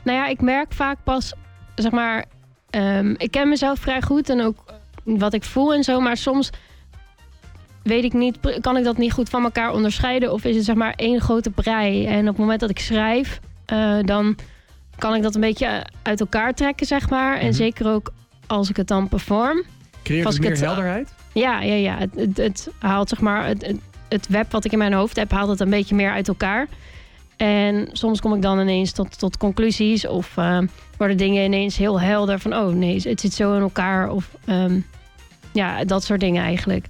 nou 0.03 0.17
ja, 0.17 0.27
ik 0.27 0.41
merk 0.41 0.74
vaak 0.74 0.98
pas, 1.03 1.34
zeg 1.75 1.91
maar, 1.91 2.25
ehm, 2.69 3.13
ik 3.17 3.31
ken 3.31 3.50
mezelf 3.50 3.79
vrij 3.79 4.01
goed 4.01 4.29
en 4.29 4.41
ook 4.41 4.63
wat 5.03 5.34
ik 5.34 5.43
voel 5.43 5.74
en 5.74 5.84
zo, 5.84 6.00
maar 6.00 6.17
soms 6.17 6.50
weet 7.84 8.03
ik 8.03 8.13
niet, 8.13 8.38
kan 8.62 8.77
ik 8.77 8.84
dat 8.84 8.98
niet 8.98 9.13
goed 9.13 9.29
van 9.29 9.43
elkaar 9.43 9.72
onderscheiden 9.74 10.31
of 10.34 10.43
is 10.43 10.55
het 10.55 10.65
zeg 10.65 10.75
maar 10.75 10.93
één 10.96 11.22
grote 11.22 11.50
brei 11.50 12.05
en 12.05 12.19
op 12.22 12.27
het 12.27 12.38
moment 12.38 12.60
dat 12.60 12.69
ik 12.69 12.79
schrijf, 12.79 13.39
eh, 13.65 13.98
dan 14.01 14.36
kan 14.98 15.15
ik 15.15 15.22
dat 15.22 15.36
een 15.36 15.41
beetje 15.41 15.86
uit 16.01 16.19
elkaar 16.19 16.53
trekken, 16.53 16.86
zeg 16.86 17.10
maar, 17.10 17.38
en 17.38 17.46
Mhm. 17.48 17.53
zeker 17.55 17.88
ook 17.93 18.12
als 18.48 18.69
ik 18.69 18.75
het 18.77 18.88
dan 18.88 19.07
perform. 19.10 19.63
Creëert 20.03 20.27
het 20.27 20.39
meer 20.39 20.50
het- 20.50 20.60
helderheid? 20.60 21.13
Ja, 21.34 21.62
ja, 21.62 21.74
ja. 21.74 21.98
Het, 21.98 22.10
het, 22.15 22.38
het 22.38 22.69
haalt 22.79 23.10
zeg 23.10 23.19
maar 23.22 23.46
het, 23.48 23.74
het, 24.12 24.27
web 24.27 24.51
wat 24.51 24.65
ik 24.65 24.72
in 24.72 24.77
mijn 24.77 24.94
hoofd 24.94 25.15
heb, 25.15 25.32
haalt 25.32 25.50
het 25.50 25.60
een 25.60 25.70
beetje 25.70 25.96
meer 25.96 26.12
uit 26.12 26.27
elkaar. 26.27 26.68
En 27.38 27.89
soms 27.91 28.20
kom 28.22 28.34
ik 28.34 28.41
dan 28.41 28.60
ineens 28.60 28.91
tot, 28.91 29.20
tot 29.20 29.38
conclusies 29.38 30.08
of 30.08 30.38
eh, 30.38 30.60
worden 30.98 31.18
dingen 31.18 31.44
ineens 31.44 31.77
heel 31.77 32.01
helder 32.01 32.39
van 32.39 32.56
oh 32.56 32.74
nee, 32.74 33.01
het 33.03 33.20
zit 33.20 33.34
zo 33.34 33.56
in 33.56 33.62
elkaar 33.62 34.10
of 34.10 34.30
ehm, 34.46 34.80
ja, 35.53 35.84
dat 35.84 36.03
soort 36.03 36.20
dingen 36.20 36.44
eigenlijk. 36.44 36.86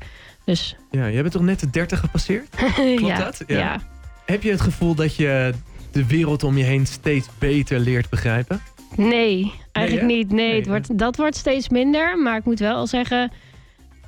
Dus 0.46 0.76
Ja, 0.92 1.10
jij 1.10 1.22
bent 1.22 1.34
toch 1.34 1.42
net 1.42 1.60
de 1.60 1.70
30 1.70 2.00
gepasseerd? 2.00 2.48
ja, 3.08 3.18
dat? 3.18 3.44
Ja. 3.48 3.58
ja. 3.58 3.82
Heb 4.26 4.44
je 4.44 4.52
het 4.52 4.62
gevoel 4.62 4.96
dat 4.96 5.16
je 5.16 5.54
de 5.92 6.06
wereld 6.06 6.44
om 6.44 6.58
je 6.58 6.64
heen 6.64 6.86
steeds 6.86 7.28
beter 7.40 7.80
leert 7.80 8.10
begrijpen? 8.10 8.62
Nee, 8.96 9.54
eigenlijk 9.72 10.08
niet. 10.08 10.32
Nee, 10.32 10.48
Nee, 10.48 10.60
het 10.60 10.68
wordt, 10.68 10.98
dat 10.98 11.16
wordt 11.16 11.36
steeds 11.36 11.70
minder. 11.70 12.18
Maar 12.20 12.38
ik 12.38 12.46
moet 12.46 12.60
wel 12.60 12.88
zeggen 12.88 13.32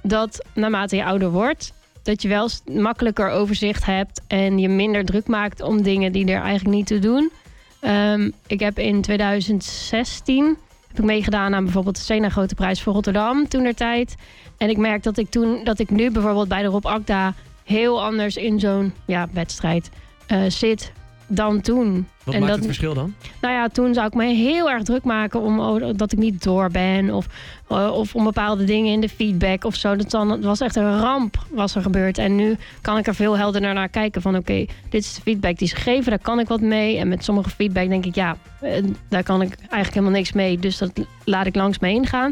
dat 0.01 0.45
naarmate 0.53 0.95
je 0.95 1.05
ouder 1.05 1.29
wordt, 1.29 1.73
dat 2.03 2.21
je 2.21 2.27
wel 2.27 2.49
makkelijker 2.71 3.29
overzicht 3.29 3.85
hebt 3.85 4.21
en 4.27 4.59
je 4.59 4.69
minder 4.69 5.05
druk 5.05 5.27
maakt 5.27 5.61
om 5.61 5.81
dingen 5.81 6.11
die 6.11 6.25
er 6.31 6.41
eigenlijk 6.41 6.75
niet 6.75 6.87
toe 6.87 6.99
doen. 6.99 7.31
Ehm, 7.79 8.29
ik 8.47 8.59
heb 8.59 8.79
in 8.79 9.01
2016 9.01 10.57
heb 10.87 10.97
ik 10.99 11.05
meegedaan 11.05 11.53
aan 11.53 11.63
bijvoorbeeld 11.63 11.95
de 11.95 12.01
Sena 12.01 12.29
Grote 12.29 12.55
Prijs 12.55 12.81
voor 12.81 12.93
Rotterdam 12.93 13.47
toen 13.47 13.63
der 13.63 13.75
tijd. 13.75 14.15
En 14.57 14.69
ik 14.69 14.77
merk 14.77 15.03
dat 15.03 15.17
ik 15.17 15.29
toen 15.29 15.63
dat 15.63 15.79
ik 15.79 15.89
nu 15.89 16.11
bijvoorbeeld 16.11 16.47
bij 16.47 16.61
de 16.61 16.67
Rob 16.67 16.85
Akda 16.85 17.33
heel 17.63 18.03
anders 18.03 18.35
in 18.35 18.59
zo'n 18.59 18.93
ja, 19.05 19.27
wedstrijd 19.33 19.89
eh, 20.27 20.41
zit 20.47 20.91
dan 21.35 21.61
toen. 21.61 22.07
Wat 22.23 22.33
en 22.33 22.39
maakt 22.39 22.51
dat- 22.51 22.57
het 22.57 22.65
verschil 22.67 22.93
dan? 22.93 23.13
Nou 23.41 23.53
ja, 23.53 23.67
toen 23.67 23.93
zou 23.93 24.07
ik 24.07 24.13
me 24.13 24.25
heel 24.25 24.69
erg 24.69 24.83
druk 24.83 25.03
maken 25.03 25.41
om 25.41 25.59
oh, 25.59 25.89
dat 25.95 26.11
ik 26.11 26.19
niet 26.19 26.43
door 26.43 26.69
ben. 26.71 27.13
Of, 27.13 27.27
eh, 27.69 27.91
of 27.93 28.15
om 28.15 28.23
bepaalde 28.23 28.63
dingen 28.63 28.91
in 28.93 29.01
de 29.01 29.09
feedback 29.09 29.63
of 29.63 29.75
zo. 29.75 29.95
Dat 29.95 30.09
dan, 30.09 30.29
het 30.29 30.43
was 30.43 30.59
echt 30.59 30.75
een 30.75 30.99
ramp 30.99 31.45
was 31.49 31.75
er 31.75 31.81
gebeurd. 31.81 32.17
En 32.17 32.35
nu 32.35 32.57
kan 32.81 32.97
ik 32.97 33.07
er 33.07 33.15
veel 33.15 33.37
helderder 33.37 33.73
naar 33.73 33.89
kijken. 33.89 34.21
Van 34.21 34.35
oké, 34.35 34.65
dit 34.89 35.03
is 35.03 35.13
de 35.15 35.21
feedback 35.21 35.57
die 35.57 35.67
is 35.67 35.73
gegeven. 35.73 36.09
Daar 36.09 36.19
kan 36.19 36.39
ik 36.39 36.47
wat 36.47 36.61
mee. 36.61 36.97
En 36.97 37.07
met 37.07 37.23
sommige 37.23 37.49
feedback 37.49 37.89
denk 37.89 38.05
ik, 38.05 38.15
ja, 38.15 38.37
eh, 38.61 38.83
daar 39.09 39.23
kan 39.23 39.41
ik 39.41 39.55
eigenlijk 39.59 39.93
helemaal 39.93 40.11
niks 40.17 40.31
mee. 40.31 40.59
Dus 40.59 40.77
dat 40.77 40.91
laat 41.23 41.45
ik 41.45 41.55
langs 41.55 41.79
me 41.79 41.87
heen 41.87 42.07
gaan. 42.07 42.31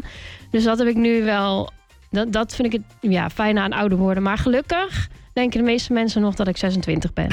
Dus 0.50 0.64
dat 0.64 0.78
heb 0.78 0.88
ik 0.88 0.96
nu 0.96 1.24
wel... 1.24 1.70
Dat, 2.10 2.32
dat 2.32 2.54
vind 2.54 2.74
ik 2.74 2.80
het 3.00 3.12
ja, 3.12 3.30
fijn 3.30 3.58
aan 3.58 3.72
ouder 3.72 3.98
worden. 3.98 4.22
Maar 4.22 4.38
gelukkig 4.38 5.08
denken 5.32 5.58
de 5.58 5.64
meeste 5.64 5.92
mensen 5.92 6.22
nog 6.22 6.34
dat 6.34 6.48
ik 6.48 6.56
26 6.56 7.12
ben. 7.12 7.28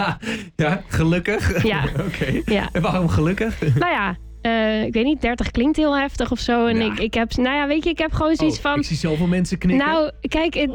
ja, 0.64 0.82
gelukkig. 0.86 1.62
Ja. 1.62 1.84
Oké. 2.06 2.42
Ja. 2.52 2.68
En 2.72 2.82
waarom 2.82 3.08
gelukkig? 3.08 3.58
Nou 3.78 3.92
ja, 3.92 4.16
eh, 4.42 4.82
ik 4.84 4.92
weet 4.92 5.04
niet, 5.04 5.20
30 5.20 5.50
klinkt 5.50 5.76
heel 5.76 5.96
heftig 5.96 6.30
of 6.30 6.38
zo. 6.38 6.66
En 6.66 6.76
Ja. 6.76 6.84
ik, 6.92 6.98
ik 6.98 7.14
heb, 7.14 7.36
nou 7.36 7.56
ja, 7.56 7.66
weet 7.66 7.84
je, 7.84 7.90
ik 7.90 7.98
heb 7.98 8.12
gewoon 8.12 8.36
zoiets 8.36 8.56
Oh, 8.56 8.62
van. 8.62 8.78
Ik 8.78 8.84
zie 8.84 8.96
zoveel 8.96 9.26
mensen 9.26 9.58
knikken. 9.58 9.86
Nou, 9.86 10.10
kijk, 10.28 10.54
het, 10.54 10.70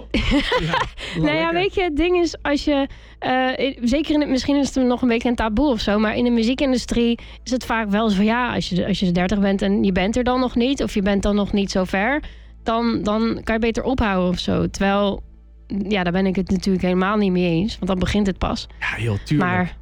ja, 0.60 0.82
nou 1.22 1.36
ja, 1.36 1.54
weet 1.54 1.74
je, 1.74 1.82
het 1.84 1.96
ding 1.98 2.18
is 2.18 2.36
als 2.42 2.64
je, 2.66 2.88
eh, 3.20 3.76
zeker 3.82 4.14
in 4.14 4.20
het, 4.20 4.30
misschien 4.30 4.56
is 4.56 4.76
het 4.76 4.86
nog 4.86 5.02
een 5.02 5.08
beetje 5.08 5.30
een 5.30 5.36
taboe 5.36 5.68
of 5.72 5.80
zo, 5.80 6.00
maar 6.00 6.16
in 6.16 6.24
de 6.24 6.30
muziekindustrie 6.30 7.20
is 7.44 7.52
het 7.52 7.66
vaak 7.66 7.90
wel 7.90 8.10
zo 8.10 8.16
van 8.16 8.26
ja, 8.26 8.54
als 8.54 8.70
je, 8.70 8.88
als 8.88 9.00
je 9.00 9.12
30 9.12 9.40
bent 9.40 9.62
en 9.62 9.84
je 9.84 9.92
bent 9.92 10.18
er 10.18 10.24
dan 10.24 10.40
nog 10.40 10.56
niet, 10.56 10.84
of 10.84 10.94
je 10.94 11.02
bent 11.02 11.24
dan 11.24 11.36
nog 11.36 11.54
niet 11.54 11.72
zo 11.72 11.84
ver, 11.84 12.24
dan, 12.64 13.04
dan 13.04 13.42
kan 13.44 13.56
je 13.56 13.62
beter 13.62 13.84
ophouden 13.84 14.30
of 14.30 14.40
zo. 14.40 14.70
Terwijl, 14.70 15.24
ja, 15.68 16.04
daar 16.04 16.14
ben 16.14 16.26
ik 16.26 16.36
het 16.36 16.50
natuurlijk 16.50 16.84
helemaal 16.84 17.18
niet 17.18 17.32
mee 17.32 17.50
eens, 17.50 17.76
want 17.76 17.88
dan 17.88 18.00
begint 18.00 18.28
het 18.28 18.38
pas. 18.38 18.68
Ja, 18.80 19.04
joh, 19.04 19.18
tuurlijk. 19.24 19.50
Maar 19.50 19.78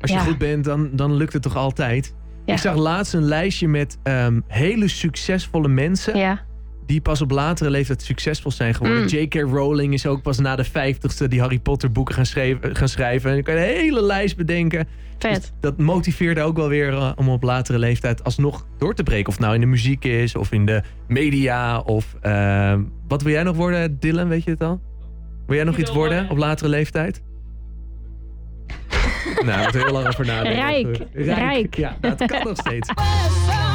Als 0.00 0.10
je 0.10 0.16
ja. 0.16 0.22
goed 0.22 0.38
bent, 0.38 0.64
dan, 0.64 0.90
dan 0.92 1.14
lukt 1.14 1.32
het 1.32 1.42
toch 1.42 1.56
altijd? 1.56 2.14
Ja. 2.44 2.52
Ik 2.52 2.58
zag 2.58 2.76
laatst 2.76 3.14
een 3.14 3.24
lijstje 3.24 3.68
met 3.68 3.98
ehm, 4.02 4.40
hele 4.46 4.88
succesvolle 4.88 5.68
mensen... 5.68 6.18
ja, 6.18 6.48
die 6.90 7.00
pas 7.00 7.20
op 7.20 7.30
latere 7.30 7.70
leeftijd 7.70 8.02
succesvol 8.02 8.50
zijn 8.50 8.74
geworden. 8.74 9.02
Mm. 9.02 9.08
J.K. 9.08 9.34
Rowling 9.34 9.92
is 9.92 10.06
ook 10.06 10.22
pas 10.22 10.38
na 10.38 10.56
de 10.56 10.64
vijftigste 10.64 11.28
die 11.28 11.40
Harry 11.40 11.58
Potter 11.58 11.92
boeken 11.92 12.14
gaan, 12.14 12.26
schreven, 12.26 12.76
gaan 12.76 12.88
schrijven. 12.88 13.30
En 13.30 13.36
je 13.36 13.42
kan 13.42 13.54
een 13.54 13.60
hele 13.60 14.02
lijst 14.02 14.36
bedenken. 14.36 14.88
vet. 15.18 15.40
Dus 15.40 15.52
dat 15.60 15.78
motiveerde 15.78 16.42
ook 16.42 16.56
wel 16.56 16.68
weer 16.68 16.92
eh, 16.92 17.12
om 17.16 17.28
op 17.28 17.42
latere 17.42 17.78
leeftijd 17.78 18.24
alsnog 18.24 18.66
door 18.78 18.94
te 18.94 19.02
breken. 19.02 19.28
Of 19.28 19.38
nou 19.38 19.54
in 19.54 19.60
de 19.60 19.66
muziek 19.66 20.04
is, 20.04 20.36
of 20.36 20.52
in 20.52 20.66
de 20.66 20.82
media, 21.08 21.80
of... 21.80 22.16
ehm, 22.20 22.82
wat 23.08 23.22
wil 23.22 23.32
jij 23.32 23.42
nog 23.42 23.56
worden, 23.56 24.00
Dylan? 24.00 24.28
Weet 24.28 24.44
je 24.44 24.50
het 24.50 24.62
al? 24.62 24.80
Wil 25.50 25.58
jij 25.58 25.68
nog 25.68 25.78
iets 25.78 25.92
worden 25.92 26.30
op 26.30 26.36
latere 26.36 26.68
leeftijd? 26.68 27.22
nou, 29.46 29.62
moet 29.62 29.72
heel 29.72 29.92
lang 29.92 30.06
over 30.06 30.26
nadenken. 30.26 31.08
Rijk. 31.12 31.36
Rijk. 31.38 31.74
Ja, 31.74 31.96
het 32.00 32.26
kan 32.26 32.42
nog 32.44 32.56
steeds. 32.56 32.88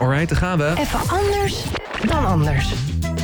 Alright, 0.00 0.28
daar 0.28 0.38
gaan 0.38 0.58
we. 0.58 0.72
Even 0.78 1.00
anders 1.08 1.64
dan 2.06 2.26
anders. 2.26 2.74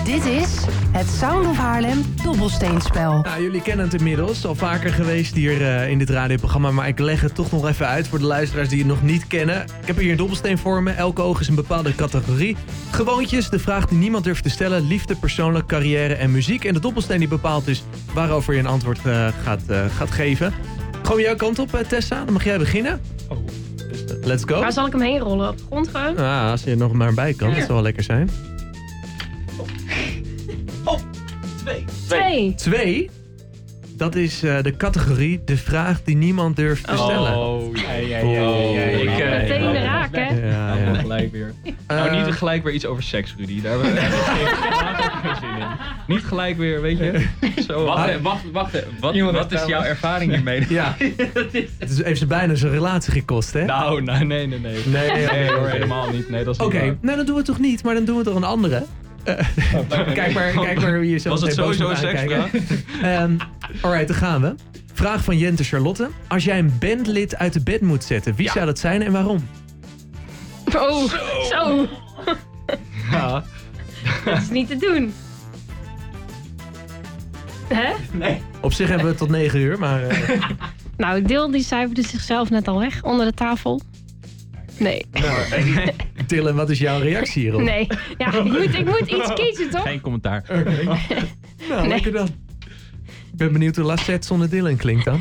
Dit 0.04 0.24
is 0.24 0.64
het 0.92 1.06
Sound 1.08 1.46
of 1.46 1.56
Haarlem 1.56 2.02
dobbelsteenspel. 2.22 3.20
Nou, 3.20 3.42
jullie 3.42 3.62
kennen 3.62 3.86
het 3.86 3.94
inmiddels. 3.94 4.46
Al 4.46 4.54
vaker 4.54 4.92
geweest 4.92 5.34
hier 5.34 5.62
eh, 5.62 5.90
in 5.90 5.98
dit 5.98 6.10
radioprogramma. 6.10 6.70
Maar 6.70 6.88
ik 6.88 6.98
leg 6.98 7.20
het 7.20 7.34
toch 7.34 7.50
nog 7.50 7.68
even 7.68 7.86
uit 7.86 8.08
voor 8.08 8.18
de 8.18 8.24
luisteraars 8.24 8.68
die 8.68 8.78
het 8.78 8.86
nog 8.86 9.02
niet 9.02 9.26
kennen. 9.26 9.62
Ik 9.80 9.86
heb 9.86 9.96
hier 9.96 10.10
een 10.10 10.16
dobbelsteen 10.16 10.58
voor 10.58 10.82
me. 10.82 10.90
Elke 10.90 11.22
oog 11.22 11.40
is 11.40 11.48
een 11.48 11.54
bepaalde 11.54 11.94
categorie. 11.94 12.56
Gewoontjes, 12.90 13.48
de 13.48 13.58
vraag 13.58 13.86
die 13.86 13.98
niemand 13.98 14.24
durft 14.24 14.42
te 14.42 14.50
stellen. 14.50 14.86
Liefde, 14.86 15.16
persoonlijk, 15.16 15.66
carrière 15.66 16.14
en 16.14 16.30
muziek. 16.30 16.64
En 16.64 16.74
de 16.74 16.80
dobbelsteen 16.80 17.18
die 17.18 17.28
bepaalt 17.28 17.64
dus 17.64 17.84
waarover 18.14 18.54
je 18.54 18.60
een 18.60 18.66
antwoord 18.66 19.00
eh, 19.04 19.28
gaat, 19.42 19.62
eh, 19.68 19.84
gaat 19.96 20.10
geven. 20.10 20.52
Gewoon 21.02 21.20
jouw 21.20 21.36
kant 21.36 21.58
op, 21.58 21.84
Tessa. 21.88 22.24
Dan 22.24 22.32
mag 22.32 22.44
jij 22.44 22.58
beginnen. 22.58 23.00
Eh, 23.30 23.36
let's 24.22 24.44
go. 24.46 24.60
Waar 24.60 24.72
zal 24.72 24.86
ik 24.86 24.92
hem 24.92 25.00
heen 25.00 25.18
rollen? 25.18 25.48
Op 25.48 25.56
de 25.56 25.62
grond 25.70 25.88
gewoon? 25.88 26.16
Ah, 26.18 26.50
als 26.50 26.62
je 26.62 26.70
er 26.70 26.76
nog 26.76 26.92
maar 26.92 27.14
bij 27.14 27.34
kan. 27.34 27.48
Dat 27.48 27.58
zou 27.58 27.72
wel 27.72 27.82
lekker 27.82 28.02
zijn. 28.02 28.30
Twee. 32.08 32.54
Twee. 32.54 33.10
Dat 33.96 34.14
is 34.14 34.42
eh, 34.42 34.62
de 34.62 34.76
categorie 34.76 35.40
de 35.44 35.56
vraag 35.56 36.02
die 36.04 36.16
niemand 36.16 36.56
durft 36.56 36.86
te 36.86 36.96
stellen. 36.96 37.36
Oh, 37.36 37.76
ja, 37.76 37.92
ja, 37.92 38.20
Oh. 38.22 38.32
ja, 38.32 38.40
ja, 38.40 38.80
ja. 38.80 38.98
Ik, 38.98 39.18
eh, 39.18 39.30
Meteen 39.30 39.62
gelijk 41.30 41.54
weer. 41.64 41.74
Nou, 41.96 42.26
niet 42.26 42.34
gelijk 42.34 42.64
weer 42.64 42.72
iets 42.72 42.86
over 42.86 43.02
seks, 43.02 43.34
Rudy. 43.38 43.62
Daar 43.62 43.72
hebben 43.72 43.92
we 43.92 43.98
echt 44.00 44.14
geen, 45.22 45.36
zin 45.40 45.48
in. 45.48 45.66
Niet 46.06 46.24
gelijk 46.24 46.56
weer, 46.56 46.80
weet 46.80 46.98
je. 46.98 47.26
Zo, 47.66 47.84
Wacht, 47.84 48.20
wacht, 48.20 48.50
wacht. 48.52 48.82
Wat, 49.00 49.14
Iemand 49.14 49.36
wat 49.36 49.52
is 49.52 49.64
jouw 49.64 49.82
ervaring 49.82 50.32
hiermee? 50.34 50.66
Ja. 50.68 50.96
Het 51.78 51.90
is, 51.90 52.02
heeft 52.02 52.18
ze 52.18 52.26
bijna 52.26 52.54
zijn 52.54 52.72
relatie 52.72 53.12
gekost, 53.12 53.52
hè? 53.52 53.64
Nou, 53.64 54.02
nou, 54.02 54.24
nee, 54.24 54.46
nee, 54.46 54.58
nee. 54.58 54.82
Nee, 54.86 55.10
Nee, 55.10 55.52
hoor, 55.52 55.68
helemaal 55.68 56.10
niet. 56.10 56.30
Nee, 56.30 56.44
dat 56.44 56.54
is 56.54 56.60
niet 56.60 56.68
Oké, 56.68 56.96
nou 57.00 57.16
dan 57.16 57.26
doen 57.26 57.34
we 57.34 57.40
het 57.40 57.44
toch 57.44 57.58
niet, 57.58 57.82
maar 57.84 57.94
dan 57.94 58.04
doen 58.04 58.16
we 58.16 58.24
toch 58.24 58.34
een 58.34 58.44
andere. 58.44 58.84
Eh, 59.24 59.34
kijk, 60.14 60.34
maar, 60.34 60.52
kijk 60.52 60.80
maar 60.80 61.00
wie 61.00 61.10
je 61.10 61.18
zo 61.18 61.30
Was 61.30 61.40
het 61.40 61.54
sowieso 61.54 61.88
een 61.90 61.96
seksvraag? 61.96 62.50
Ehm, 63.02 63.36
alright, 63.80 64.08
daar 64.08 64.16
gaan 64.16 64.40
we. 64.40 64.54
Vraag 64.92 65.24
van 65.24 65.38
Jente 65.38 65.64
Charlotte. 65.64 66.08
Als 66.28 66.44
jij 66.44 66.58
een 66.58 66.72
bandlid 66.80 67.36
uit 67.36 67.52
de 67.52 67.62
bed 67.62 67.80
moet 67.80 68.04
zetten, 68.04 68.34
wie 68.34 68.50
zou 68.50 68.66
dat 68.66 68.78
zijn 68.78 69.02
en 69.02 69.12
waarom? 69.12 69.48
Oh, 70.80 71.12
zo. 71.50 71.86
Ja. 73.10 73.44
Dat 74.24 74.36
is 74.42 74.48
niet 74.50 74.68
te 74.68 74.76
doen. 74.76 75.12
Hè? 77.68 77.92
Op 78.60 78.72
zich 78.72 78.88
hebben 78.88 79.06
we 79.06 79.14
tot 79.14 79.28
9 79.28 79.60
uur, 79.60 79.78
maar... 79.78 80.02
eh, 80.02 80.40
Nou, 80.96 81.22
Dil 81.22 81.50
die 81.50 81.62
cijferde 81.62 82.02
zichzelf 82.02 82.50
net 82.50 82.68
al 82.68 82.78
weg 82.78 83.02
onder 83.02 83.26
de 83.26 83.32
tafel. 83.34 83.80
Nee, 84.78 85.06
nou, 85.12 85.90
Dylan, 86.26 86.54
wat 86.62 86.70
is 86.70 86.78
jouw 86.78 86.98
reactie 87.00 87.42
hierop? 87.42 87.60
nee. 87.60 87.86
Ja, 88.18 88.32
ik 88.32 88.44
moet, 88.44 88.74
ik 88.74 88.84
moet 88.84 89.10
iets 89.10 89.32
kiezen, 89.34 89.70
toch? 89.70 89.82
Geen 89.82 90.00
commentaar. 90.00 90.42
Nou, 90.48 90.98
Nee. 91.80 91.88
lekker 91.88 92.12
dan. 92.12 92.26
Ik 93.32 93.36
ben 93.42 93.52
benieuwd 93.52 93.76
hoe 93.76 93.84
Lassette 93.84 94.26
zonder 94.26 94.50
Dylan 94.50 94.76
klinkt 94.76 95.04
dan. 95.04 95.20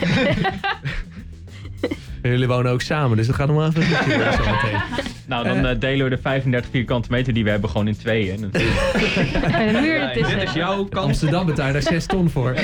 En 2.22 2.32
Jullie 2.32 2.48
wonen 2.48 2.72
ook 2.72 2.82
samen, 2.82 3.18
dus 3.18 3.28
dat 3.28 3.36
gaat 3.36 3.48
nog 3.48 3.56
wel 3.58 3.68
even 3.68 4.08
worden 4.08 4.34
zo 4.34 4.44
meteen. 4.52 4.80
Nou, 5.28 5.44
dan 5.44 5.66
eh, 5.66 5.80
delen 5.80 6.04
we 6.10 6.16
de 6.16 6.22
35 6.22 6.70
vierkante 6.72 7.08
meter 7.12 7.34
die 7.34 7.44
we 7.44 7.50
hebben 7.50 7.70
gewoon 7.70 7.88
in 7.88 7.98
tweeën. 7.98 8.40
natuurlijk. 8.40 8.80
En 9.44 9.76
een 9.76 9.82
muur 9.82 10.00
Ja, 10.00 10.14
dit 10.14 10.44
is 10.44 10.54
jouw 10.54 10.86
kans. 10.86 11.06
Amsterdam 11.06 11.46
betaalt 11.46 11.74
daar 11.74 11.82
6 11.82 12.06
ton 12.06 12.30
voor. 12.30 12.56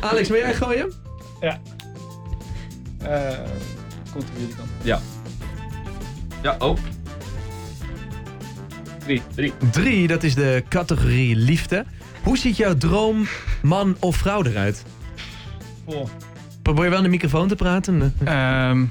Alex, 0.00 0.28
wil 0.28 0.38
jij 0.38 0.54
gooien? 0.54 0.92
Eh, 1.40 1.50
komt 4.12 4.24
er 4.24 4.34
jullie 4.38 4.54
kant. 4.56 4.68
Ja. 4.82 5.00
Ja, 6.42 6.56
oh. 6.58 6.76
Drie, 8.98 9.22
drie. 9.34 9.52
3, 9.70 10.06
dat 10.06 10.22
is 10.22 10.34
de 10.34 10.64
categorie 10.68 11.36
liefde. 11.36 11.84
Hoe 12.22 12.38
ziet 12.38 12.56
jouw 12.56 12.76
droom 12.76 13.26
man 13.62 13.96
of 13.98 14.16
vrouw 14.16 14.44
eruit? 14.44 14.84
Probeer 16.62 16.84
je 16.84 16.90
wel 16.90 16.98
in 16.98 17.04
de 17.04 17.10
microfoon 17.10 17.48
te 17.48 17.56
praten? 17.56 18.14
Ehm 18.24 18.84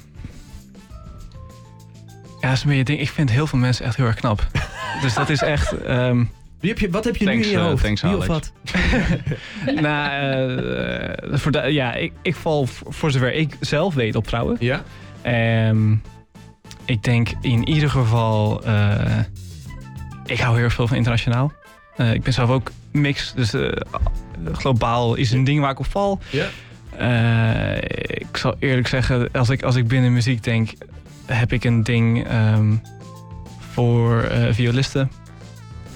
ja, 2.47 2.53
dat 2.53 2.57
is 2.57 2.63
meer 2.65 2.77
je 2.77 2.83
ding. 2.83 2.99
Ik 2.99 3.09
vind 3.09 3.31
heel 3.31 3.47
veel 3.47 3.59
mensen 3.59 3.85
echt 3.85 3.95
heel 3.95 4.05
erg 4.05 4.15
knap. 4.15 4.47
dus 5.01 5.13
dat 5.13 5.29
is 5.29 5.41
echt. 5.41 5.71
ehm, 5.81 6.23
Wie 6.59 6.69
heb 6.69 6.79
je, 6.79 6.89
wat 6.89 7.03
heb 7.03 7.15
je 7.15 7.25
Thanks, 7.25 7.39
nu 7.41 7.45
in 7.45 7.51
je 7.51 7.63
eh, 7.63 7.69
hoofd? 7.69 7.83
thanks, 7.83 8.01
Wie 8.01 8.17
of 8.17 8.25
wat? 8.27 8.51
nou, 9.81 10.11
eh, 10.61 11.37
voor 11.37 11.51
de- 11.51 11.71
ja, 11.73 11.93
ik, 11.93 12.13
ik 12.21 12.35
val 12.35 12.67
voor 12.89 13.11
zover 13.11 13.33
ik 13.33 13.55
zelf 13.59 13.93
weet 13.93 14.15
op 14.15 14.27
vrouwen. 14.27 14.57
Ja? 14.59 14.83
Ehm, 15.21 15.91
ik 16.85 17.03
denk 17.03 17.29
in 17.41 17.67
ieder 17.69 17.89
geval. 17.89 18.63
eh, 18.63 19.19
ik 20.25 20.39
hou 20.39 20.55
heel 20.55 20.63
erg 20.63 20.73
veel 20.73 20.87
van 20.87 20.97
internationaal. 20.97 21.51
Eh, 21.95 22.13
ik 22.13 22.23
ben 22.23 22.33
zelf 22.33 22.49
ook 22.49 22.71
mix, 22.91 23.33
dus 23.35 23.53
eh, 23.53 23.71
globaal 24.51 25.15
is 25.15 25.31
een 25.31 25.43
ding 25.43 25.59
waar 25.61 25.71
ik 25.71 25.79
op 25.79 25.85
val. 25.91 26.19
Ja. 26.29 26.45
Eh, 26.97 27.77
ik 28.07 28.37
zal 28.37 28.55
eerlijk 28.59 28.87
zeggen, 28.87 29.29
als 29.31 29.49
ik, 29.49 29.63
als 29.63 29.75
ik 29.75 29.87
binnen 29.87 30.13
muziek 30.13 30.43
denk, 30.43 30.69
heb 31.27 31.53
ik 31.53 31.63
een 31.63 31.83
ding 31.83 32.27
ehm, 32.27 32.73
voor 33.59 34.21
eh, 34.21 34.53
violisten. 34.53 35.11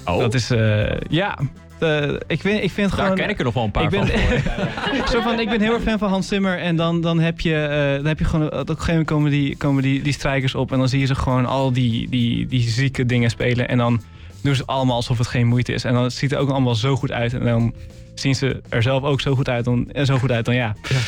Oh. 0.05 0.19
Dat 0.19 0.33
is, 0.33 0.51
eh, 0.51 0.99
ja, 1.09 1.37
eh, 1.81 2.13
ik, 2.27 2.41
vind, 2.41 2.63
ik 2.63 2.71
vind 2.71 2.87
het 2.87 2.97
Daar 2.97 3.05
gewoon... 3.05 3.15
ken 3.15 3.29
ik 3.29 3.37
er 3.37 3.43
nog 3.43 3.53
wel 3.53 3.63
een 3.63 3.71
paar 3.71 3.83
ik 3.83 3.89
ben, 3.89 4.07
van. 4.07 5.07
zo 5.13 5.21
van, 5.21 5.39
ik 5.39 5.49
ben 5.49 5.61
heel 5.61 5.73
erg 5.73 5.83
fan 5.83 5.97
van 5.97 6.09
Hans 6.09 6.27
Zimmer. 6.27 6.59
En 6.59 6.75
dan, 6.75 7.01
dan, 7.01 7.19
heb, 7.19 7.39
je, 7.39 7.55
eh, 7.55 7.95
dan 7.95 8.05
heb 8.05 8.19
je 8.19 8.25
gewoon... 8.25 8.45
Op 8.45 8.53
een 8.53 8.67
gegeven 8.67 8.87
moment 8.87 9.07
komen 9.07 9.31
die, 9.31 9.57
komen 9.57 9.83
die, 9.83 10.01
die 10.01 10.13
strijkers 10.13 10.55
op. 10.55 10.71
En 10.71 10.79
dan 10.79 10.89
zie 10.89 10.99
je 10.99 11.05
ze 11.05 11.15
gewoon 11.15 11.45
al 11.45 11.73
die, 11.73 12.09
die, 12.09 12.47
die 12.47 12.69
zieke 12.69 13.05
dingen 13.05 13.29
spelen. 13.29 13.67
En 13.67 13.77
dan 13.77 14.01
doen 14.41 14.55
ze 14.55 14.65
allemaal 14.65 14.95
alsof 14.95 15.17
het 15.17 15.27
geen 15.27 15.47
moeite 15.47 15.73
is. 15.73 15.83
En 15.83 15.93
dan 15.93 16.11
ziet 16.11 16.31
het 16.31 16.39
ook 16.39 16.49
allemaal 16.49 16.75
zo 16.75 16.95
goed 16.95 17.11
uit. 17.11 17.33
En 17.33 17.43
dan 17.43 17.73
zien 18.13 18.35
ze 18.35 18.61
er 18.69 18.81
zelf 18.81 19.03
ook 19.03 19.21
zo 19.21 19.35
goed 19.35 19.49
uit. 19.49 19.65
Dan, 19.65 19.91
en 19.91 20.05
zo 20.05 20.17
goed 20.17 20.31
uit 20.31 20.45
dan 20.45 20.55
ja, 20.55 20.75
daar 20.81 21.01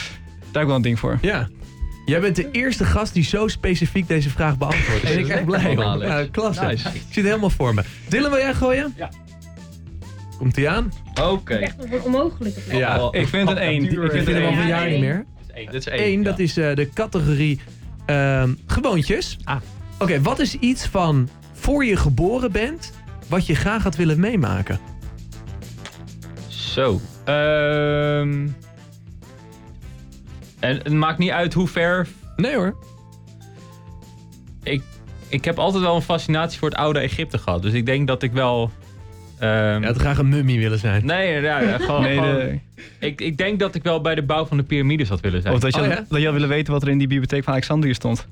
heb 0.51 0.62
ik 0.62 0.68
wel 0.68 0.75
een 0.75 0.82
ding 0.82 1.00
voor. 1.00 1.18
Ja. 1.22 1.48
Jij 2.05 2.19
bent 2.19 2.36
de 2.36 2.51
eerste 2.51 2.86
gast 2.86 3.13
die 3.13 3.24
zo 3.24 3.48
specifiek 3.48 4.07
deze 4.07 4.29
vraag 4.29 4.57
beantwoordt. 4.57 5.03
En 5.03 5.19
ik 5.19 5.27
ben 5.27 5.36
echt 5.36 5.45
blij. 5.45 5.77
Om. 5.77 6.01
Ja, 6.01 6.25
klasse. 6.31 6.65
Nice. 6.65 6.88
Ik 6.93 7.01
zit 7.10 7.24
helemaal 7.25 7.50
voor 7.50 7.74
me. 7.74 7.83
Dylan, 8.10 8.31
wil 8.31 8.39
jij 8.39 8.53
gooien? 8.53 8.93
Ja. 8.98 9.10
Komt 10.38 10.55
hij 10.55 10.69
aan? 10.69 10.91
Oké. 11.22 11.53
Echt 11.53 11.75
op 11.83 11.91
een 11.91 12.01
onmogelijke 12.01 12.60
plek. 12.60 12.77
Ja. 12.77 13.03
Oh, 13.03 13.15
Ik 13.15 13.27
vind 13.27 13.50
het 13.50 13.57
één. 13.57 13.83
Ik 13.83 13.91
Ik 13.91 14.12
vind 14.12 14.27
al 14.27 14.33
Ja, 14.33 14.62
een 14.62 14.67
jaar 14.67 14.81
één. 14.83 14.91
niet 14.91 15.01
meer. 15.01 15.25
Dit 15.55 15.74
is 15.74 15.88
één. 15.88 16.03
Eén, 16.07 16.24
dat 16.24 16.39
is 16.39 16.57
eh, 16.57 16.75
de 16.75 16.89
categorie 16.93 17.60
ehm, 18.05 18.53
gewoontjes. 18.67 19.38
Ah. 19.43 19.55
Oké, 20.00 20.22
wat 20.22 20.39
is 20.39 20.55
iets 20.60 20.86
van 20.86 21.29
voor 21.53 21.86
je 21.86 21.95
geboren 21.95 22.51
bent, 22.51 22.91
wat 23.27 23.45
je 23.45 23.55
graag 23.55 23.83
had 23.83 23.95
willen 23.95 24.19
meemaken? 24.19 24.79
Zo. 26.48 27.01
Ehm 27.25 28.48
en 30.63 30.75
het 30.77 30.93
maakt 30.93 31.17
niet 31.17 31.29
uit 31.29 31.53
hoe 31.53 31.67
ver. 31.67 32.08
Nee 32.36 32.55
hoor. 32.55 32.75
Ik, 34.63 34.82
ik 35.27 35.46
heb 35.46 35.60
altijd 35.60 35.84
wel 35.84 35.96
een 35.96 36.01
fascinatie 36.01 36.60
voor 36.60 36.70
het 36.70 36.77
oude 36.77 37.00
Egypte 37.00 37.38
gehad. 37.38 37.62
Dus 37.62 37.74
ik 37.74 37.86
denk 37.86 38.08
dat 38.08 38.24
ik 38.24 38.32
wel. 38.32 38.72
ehm, 39.39 39.79
Je 39.79 39.86
had 39.86 39.98
graag 39.98 40.17
een 40.17 40.29
mummie 40.29 40.60
willen 40.60 40.79
zijn. 40.79 41.05
Nee, 41.05 41.41
ja, 41.41 41.60
ja, 41.62 41.77
gewoon, 41.77 42.01
Nee, 42.01 42.13
gewoon- 42.17 42.34
de- 42.36 42.60
ik, 43.00 43.22
ik 43.22 43.38
denk 43.38 43.60
dat 43.60 43.75
ik 43.75 43.84
wel 43.84 44.01
bij 44.01 44.15
de 44.15 44.24
bouw 44.24 44.46
van 44.46 44.58
de 44.58 44.63
piramides 44.63 45.10
had 45.10 45.20
willen 45.20 45.41
zijn. 45.41 45.53
of 45.53 45.60
dat 45.60 45.75
je, 45.75 45.82
Oh, 45.82 45.88
ja? 45.88 46.05
dat 46.10 46.20
je 46.20 46.24
had 46.25 46.34
willen 46.34 46.50
weten 46.50 46.74
wat 46.74 46.82
er 46.82 46.89
in 46.89 46.98
die 46.98 47.08
bibliotheek 47.08 47.43
van 47.43 47.53
Alexandrië 47.53 47.93
stond. 47.93 48.27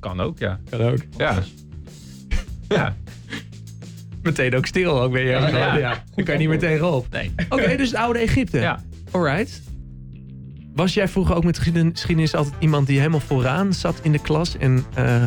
Kan 0.00 0.20
ook, 0.20 0.38
ja. 0.38 0.58
Kan 0.70 0.80
ook. 0.80 0.98
Ja. 1.16 1.38
ja. 2.68 2.96
Meteen 4.22 4.56
ook 4.56 4.66
stil, 4.66 5.00
ook 5.02 5.12
weer. 5.12 5.26
Ja, 5.30 5.48
Ja. 5.48 5.76
ja. 5.76 6.04
Dan 6.14 6.24
kan 6.24 6.34
je 6.34 6.40
niet 6.40 6.48
meer 6.48 6.58
tegenop. 6.58 7.06
Nee. 7.10 7.32
Oké, 7.48 7.76
dus 7.76 7.90
het 7.90 8.00
oude 8.00 8.18
Egypte. 8.18 8.58
Ja. 8.60 8.80
Alright. 9.10 9.62
Was 10.78 10.94
jij 10.94 11.08
vroeger 11.08 11.34
ook 11.34 11.44
met 11.44 11.56
geschieden- 11.56 11.90
geschiedenis 11.92 12.34
altijd 12.34 12.54
iemand 12.58 12.86
die 12.86 12.98
helemaal 12.98 13.20
vooraan 13.20 13.72
zat 13.72 13.98
in 14.02 14.12
de 14.12 14.18
klas 14.18 14.56
en 14.58 14.84
eh 14.94 15.22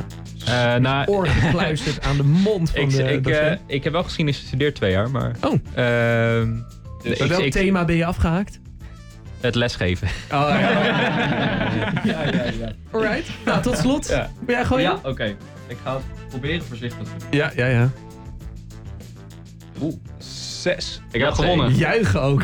Eh, 0.46 0.76
nou, 0.76 1.08
oor 1.08 1.28
gekluisterd 1.28 2.04
aan 2.06 2.18
de 2.18 2.24
mond 2.24 2.70
van 2.70 2.82
ik, 2.84 2.90
de 2.90 3.04
ik, 3.04 3.24
docent? 3.24 3.60
ik 3.68 3.84
heb 3.84 3.94
wel 3.94 4.04
geschiedenis 4.04 4.40
gestudeerd 4.40 4.76
twee 4.76 4.92
jaar, 4.92 5.10
maar. 5.12 5.36
Oh. 5.42 5.54
ehm, 5.74 6.56
ik- 7.02 7.18
welk 7.18 7.42
ik- 7.44 7.52
thema 7.52 7.86
ben 7.86 7.96
je 7.96 8.06
afgehaakt? 8.06 8.60
Het 9.40 9.56
lesgeven. 9.56 10.08
Oh, 10.08 10.30
ja. 10.32 10.60
ja, 12.12 12.22
ja, 12.24 12.44
ja. 12.60 12.72
Alright. 12.92 13.30
Nou, 13.46 13.62
tot 13.62 13.78
slot. 13.78 14.08
Ja. 14.08 14.30
Wil 14.46 14.56
jij 14.56 14.66
gooien? 14.66 15.00
Ja, 15.04 15.10
oké. 15.10 15.36
Ik 15.68 15.78
ga 15.84 15.94
het 15.94 16.04
proberen 16.30 16.64
voorzichtig 16.66 17.04
te 17.08 17.10
doen. 17.18 17.28
Ja, 17.40 17.52
ja, 17.56 17.66
ja. 17.66 17.90
Oeh. 19.82 19.94
Zes. 20.62 21.02
Ik 21.12 21.22
heb 21.22 21.34
gewonnen. 21.34 21.76
Juichen 21.76 22.22
ook. 22.22 22.44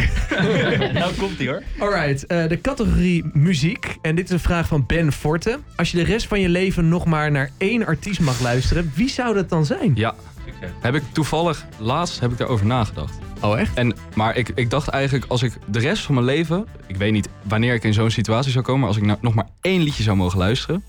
nou 0.93 1.13
komt 1.17 1.39
ie 1.39 1.47
hoor. 1.47 1.63
Alright, 1.79 2.25
eh, 2.25 2.47
de 2.47 2.61
categorie 2.61 3.29
muziek. 3.33 3.97
En 4.01 4.15
dit 4.15 4.25
is 4.25 4.31
een 4.31 4.39
vraag 4.39 4.67
van 4.67 4.83
Ben 4.87 5.11
Forte. 5.11 5.59
Als 5.75 5.91
je 5.91 5.97
de 5.97 6.03
rest 6.03 6.27
van 6.27 6.39
je 6.39 6.49
leven 6.49 6.89
nog 6.89 7.05
maar 7.05 7.31
naar 7.31 7.49
één 7.57 7.85
artiest 7.85 8.19
mag 8.19 8.41
luisteren, 8.41 8.91
wie 8.95 9.09
zou 9.09 9.33
dat 9.33 9.49
dan 9.49 9.65
zijn? 9.65 9.91
Ja, 9.95 10.15
Succes. 10.45 10.69
heb 10.81 10.95
ik 10.95 11.03
toevallig 11.11 11.65
laatst 11.77 12.19
heb 12.19 12.31
ik 12.31 12.37
daarover 12.37 12.65
nagedacht. 12.65 13.17
Oh, 13.41 13.59
echt? 13.59 13.77
En, 13.77 13.95
maar 14.15 14.37
ik, 14.37 14.51
ik 14.55 14.69
dacht 14.69 14.87
eigenlijk, 14.87 15.25
als 15.27 15.43
ik 15.43 15.53
de 15.65 15.79
rest 15.79 16.03
van 16.03 16.13
mijn 16.13 16.25
leven... 16.25 16.65
Ik 16.87 16.97
weet 16.97 17.11
niet 17.11 17.29
wanneer 17.41 17.73
ik 17.73 17.83
in 17.83 17.93
zo'n 17.93 18.11
situatie 18.11 18.51
zou 18.51 18.63
komen... 18.63 18.79
maar 18.79 18.89
als 18.89 18.97
ik 18.97 19.05
nou 19.05 19.17
nog 19.21 19.33
maar 19.33 19.47
één 19.61 19.81
liedje 19.81 20.03
zou 20.03 20.17
mogen 20.17 20.37
luisteren... 20.37 20.83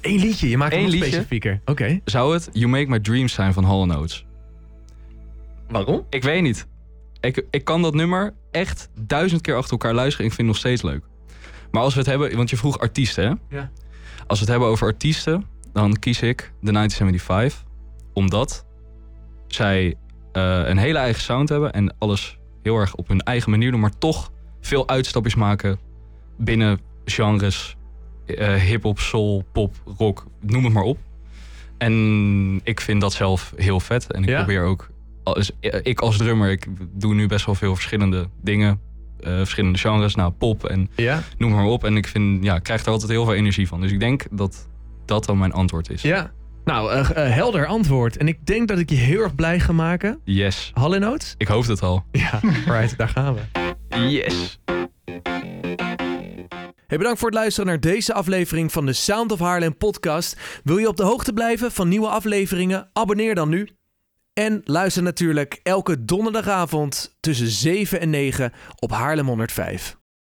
Eén 0.00 0.18
liedje, 0.18 0.48
je 0.48 0.56
maakt 0.56 0.72
het 0.74 0.82
Eén 0.82 0.90
nog 0.90 1.06
specifieker. 1.06 1.60
Oké. 1.64 2.00
zou 2.04 2.34
het 2.34 2.48
You 2.52 2.68
Make 2.68 2.88
My 2.88 3.00
Dreams 3.00 3.32
zijn 3.32 3.52
van 3.52 3.64
Hall 3.64 3.84
Notes. 3.84 4.24
Waarom? 5.68 6.06
Ik 6.10 6.22
weet 6.22 6.42
niet. 6.42 6.66
Ik, 7.22 7.46
ik 7.50 7.64
kan 7.64 7.82
dat 7.82 7.94
nummer 7.94 8.34
echt 8.50 8.88
duizend 9.00 9.40
keer 9.40 9.56
achter 9.56 9.72
elkaar 9.72 9.94
luisteren... 9.94 10.24
en 10.26 10.30
ik 10.30 10.36
vind 10.36 10.48
het 10.48 10.56
nog 10.56 10.66
steeds 10.66 10.82
leuk. 10.82 11.04
Maar 11.70 11.82
als 11.82 11.92
we 11.92 11.98
het 12.00 12.08
hebben... 12.08 12.36
Want 12.36 12.50
je 12.50 12.56
vroeg 12.56 12.78
artiesten, 12.78 13.24
hè? 13.24 13.56
Ja. 13.56 13.70
Als 14.26 14.38
we 14.38 14.44
het 14.44 14.48
hebben 14.48 14.68
over 14.68 14.86
artiesten... 14.86 15.46
dan 15.72 15.98
kies 15.98 16.22
ik 16.22 16.52
de 16.60 16.72
1975. 16.72 17.64
Omdat 18.12 18.66
zij 19.46 19.94
eh, 20.32 20.60
een 20.64 20.78
hele 20.78 20.98
eigen 20.98 21.22
sound 21.22 21.48
hebben... 21.48 21.72
en 21.72 21.94
alles 21.98 22.38
heel 22.62 22.76
erg 22.76 22.94
op 22.94 23.08
hun 23.08 23.20
eigen 23.20 23.50
manier 23.50 23.70
doen... 23.70 23.80
maar 23.80 23.98
toch 23.98 24.30
veel 24.60 24.88
uitstapjes 24.88 25.34
maken 25.34 25.78
binnen 26.38 26.80
genres... 27.04 27.76
eh 28.26 28.54
hip-hop, 28.54 28.98
soul, 28.98 29.44
pop, 29.52 29.74
rock, 29.98 30.26
noem 30.40 30.64
het 30.64 30.72
maar 30.72 30.82
op. 30.82 30.98
En 31.78 32.60
ik 32.64 32.80
vind 32.80 33.00
dat 33.00 33.12
zelf 33.12 33.52
heel 33.56 33.80
vet. 33.80 34.12
En 34.12 34.22
ik 34.22 34.28
Ja. 34.28 34.36
probeer 34.36 34.62
ook... 34.64 34.90
Als, 35.22 35.50
ik 35.82 36.00
als 36.00 36.16
drummer, 36.16 36.50
ik 36.50 36.66
doe 36.92 37.14
nu 37.14 37.26
best 37.26 37.46
wel 37.46 37.54
veel 37.54 37.74
verschillende 37.74 38.28
dingen. 38.42 38.80
eh, 39.20 39.36
verschillende 39.36 39.78
genres, 39.78 40.14
nou 40.14 40.32
pop 40.32 40.64
en 40.64 40.90
Ja? 40.96 41.22
noem 41.38 41.50
maar 41.52 41.64
op. 41.64 41.84
En 41.84 41.96
ik 41.96 42.06
vind, 42.06 42.44
ja, 42.44 42.54
ik 42.56 42.62
krijg 42.62 42.84
er 42.84 42.90
altijd 42.92 43.10
heel 43.10 43.24
veel 43.24 43.34
energie 43.34 43.68
van. 43.68 43.80
Dus 43.80 43.92
ik 43.92 44.00
denk 44.00 44.24
dat 44.30 44.68
dat 45.04 45.24
dan 45.24 45.38
mijn 45.38 45.52
antwoord 45.52 45.90
is. 45.90 46.02
Ja. 46.02 46.30
Nou, 46.64 46.92
eh, 46.92 47.10
eh, 47.26 47.32
helder 47.34 47.66
antwoord. 47.66 48.16
En 48.16 48.28
ik 48.28 48.46
denk 48.46 48.68
dat 48.68 48.78
ik 48.78 48.90
je 48.90 48.96
heel 48.96 49.20
erg 49.20 49.34
blij 49.34 49.60
ga 49.60 49.72
maken. 49.72 50.20
Yes. 50.24 50.70
Hall 50.74 50.98
Notes? 50.98 51.34
Ik 51.38 51.48
hoop 51.48 51.66
het 51.66 51.82
al. 51.82 52.04
Ja, 52.12 52.40
right, 52.66 52.96
daar 52.98 53.08
gaan 53.08 53.34
we. 53.34 53.40
Yes. 54.08 54.58
Hey, 56.86 56.98
bedankt 56.98 57.18
voor 57.18 57.28
het 57.28 57.38
luisteren 57.38 57.68
naar 57.68 57.80
deze 57.80 58.14
aflevering 58.14 58.72
van 58.72 58.86
de 58.86 58.92
Sound 58.92 59.32
of 59.32 59.38
Haarlem 59.38 59.76
podcast. 59.76 60.60
Wil 60.64 60.76
je 60.78 60.88
op 60.88 60.96
de 60.96 61.02
hoogte 61.04 61.32
blijven 61.32 61.72
van 61.72 61.88
nieuwe 61.88 62.08
afleveringen? 62.08 62.88
Abonneer 62.92 63.34
dan 63.34 63.48
nu. 63.48 63.68
En 64.32 64.60
luister 64.64 65.02
natuurlijk 65.02 65.60
elke 65.62 66.04
donderdagavond 66.04 67.16
tussen 67.20 67.48
7 67.48 68.00
en 68.00 68.10
9 68.10 68.52
op 68.78 68.90
Haarlem 68.90 69.26
105. 69.26 70.00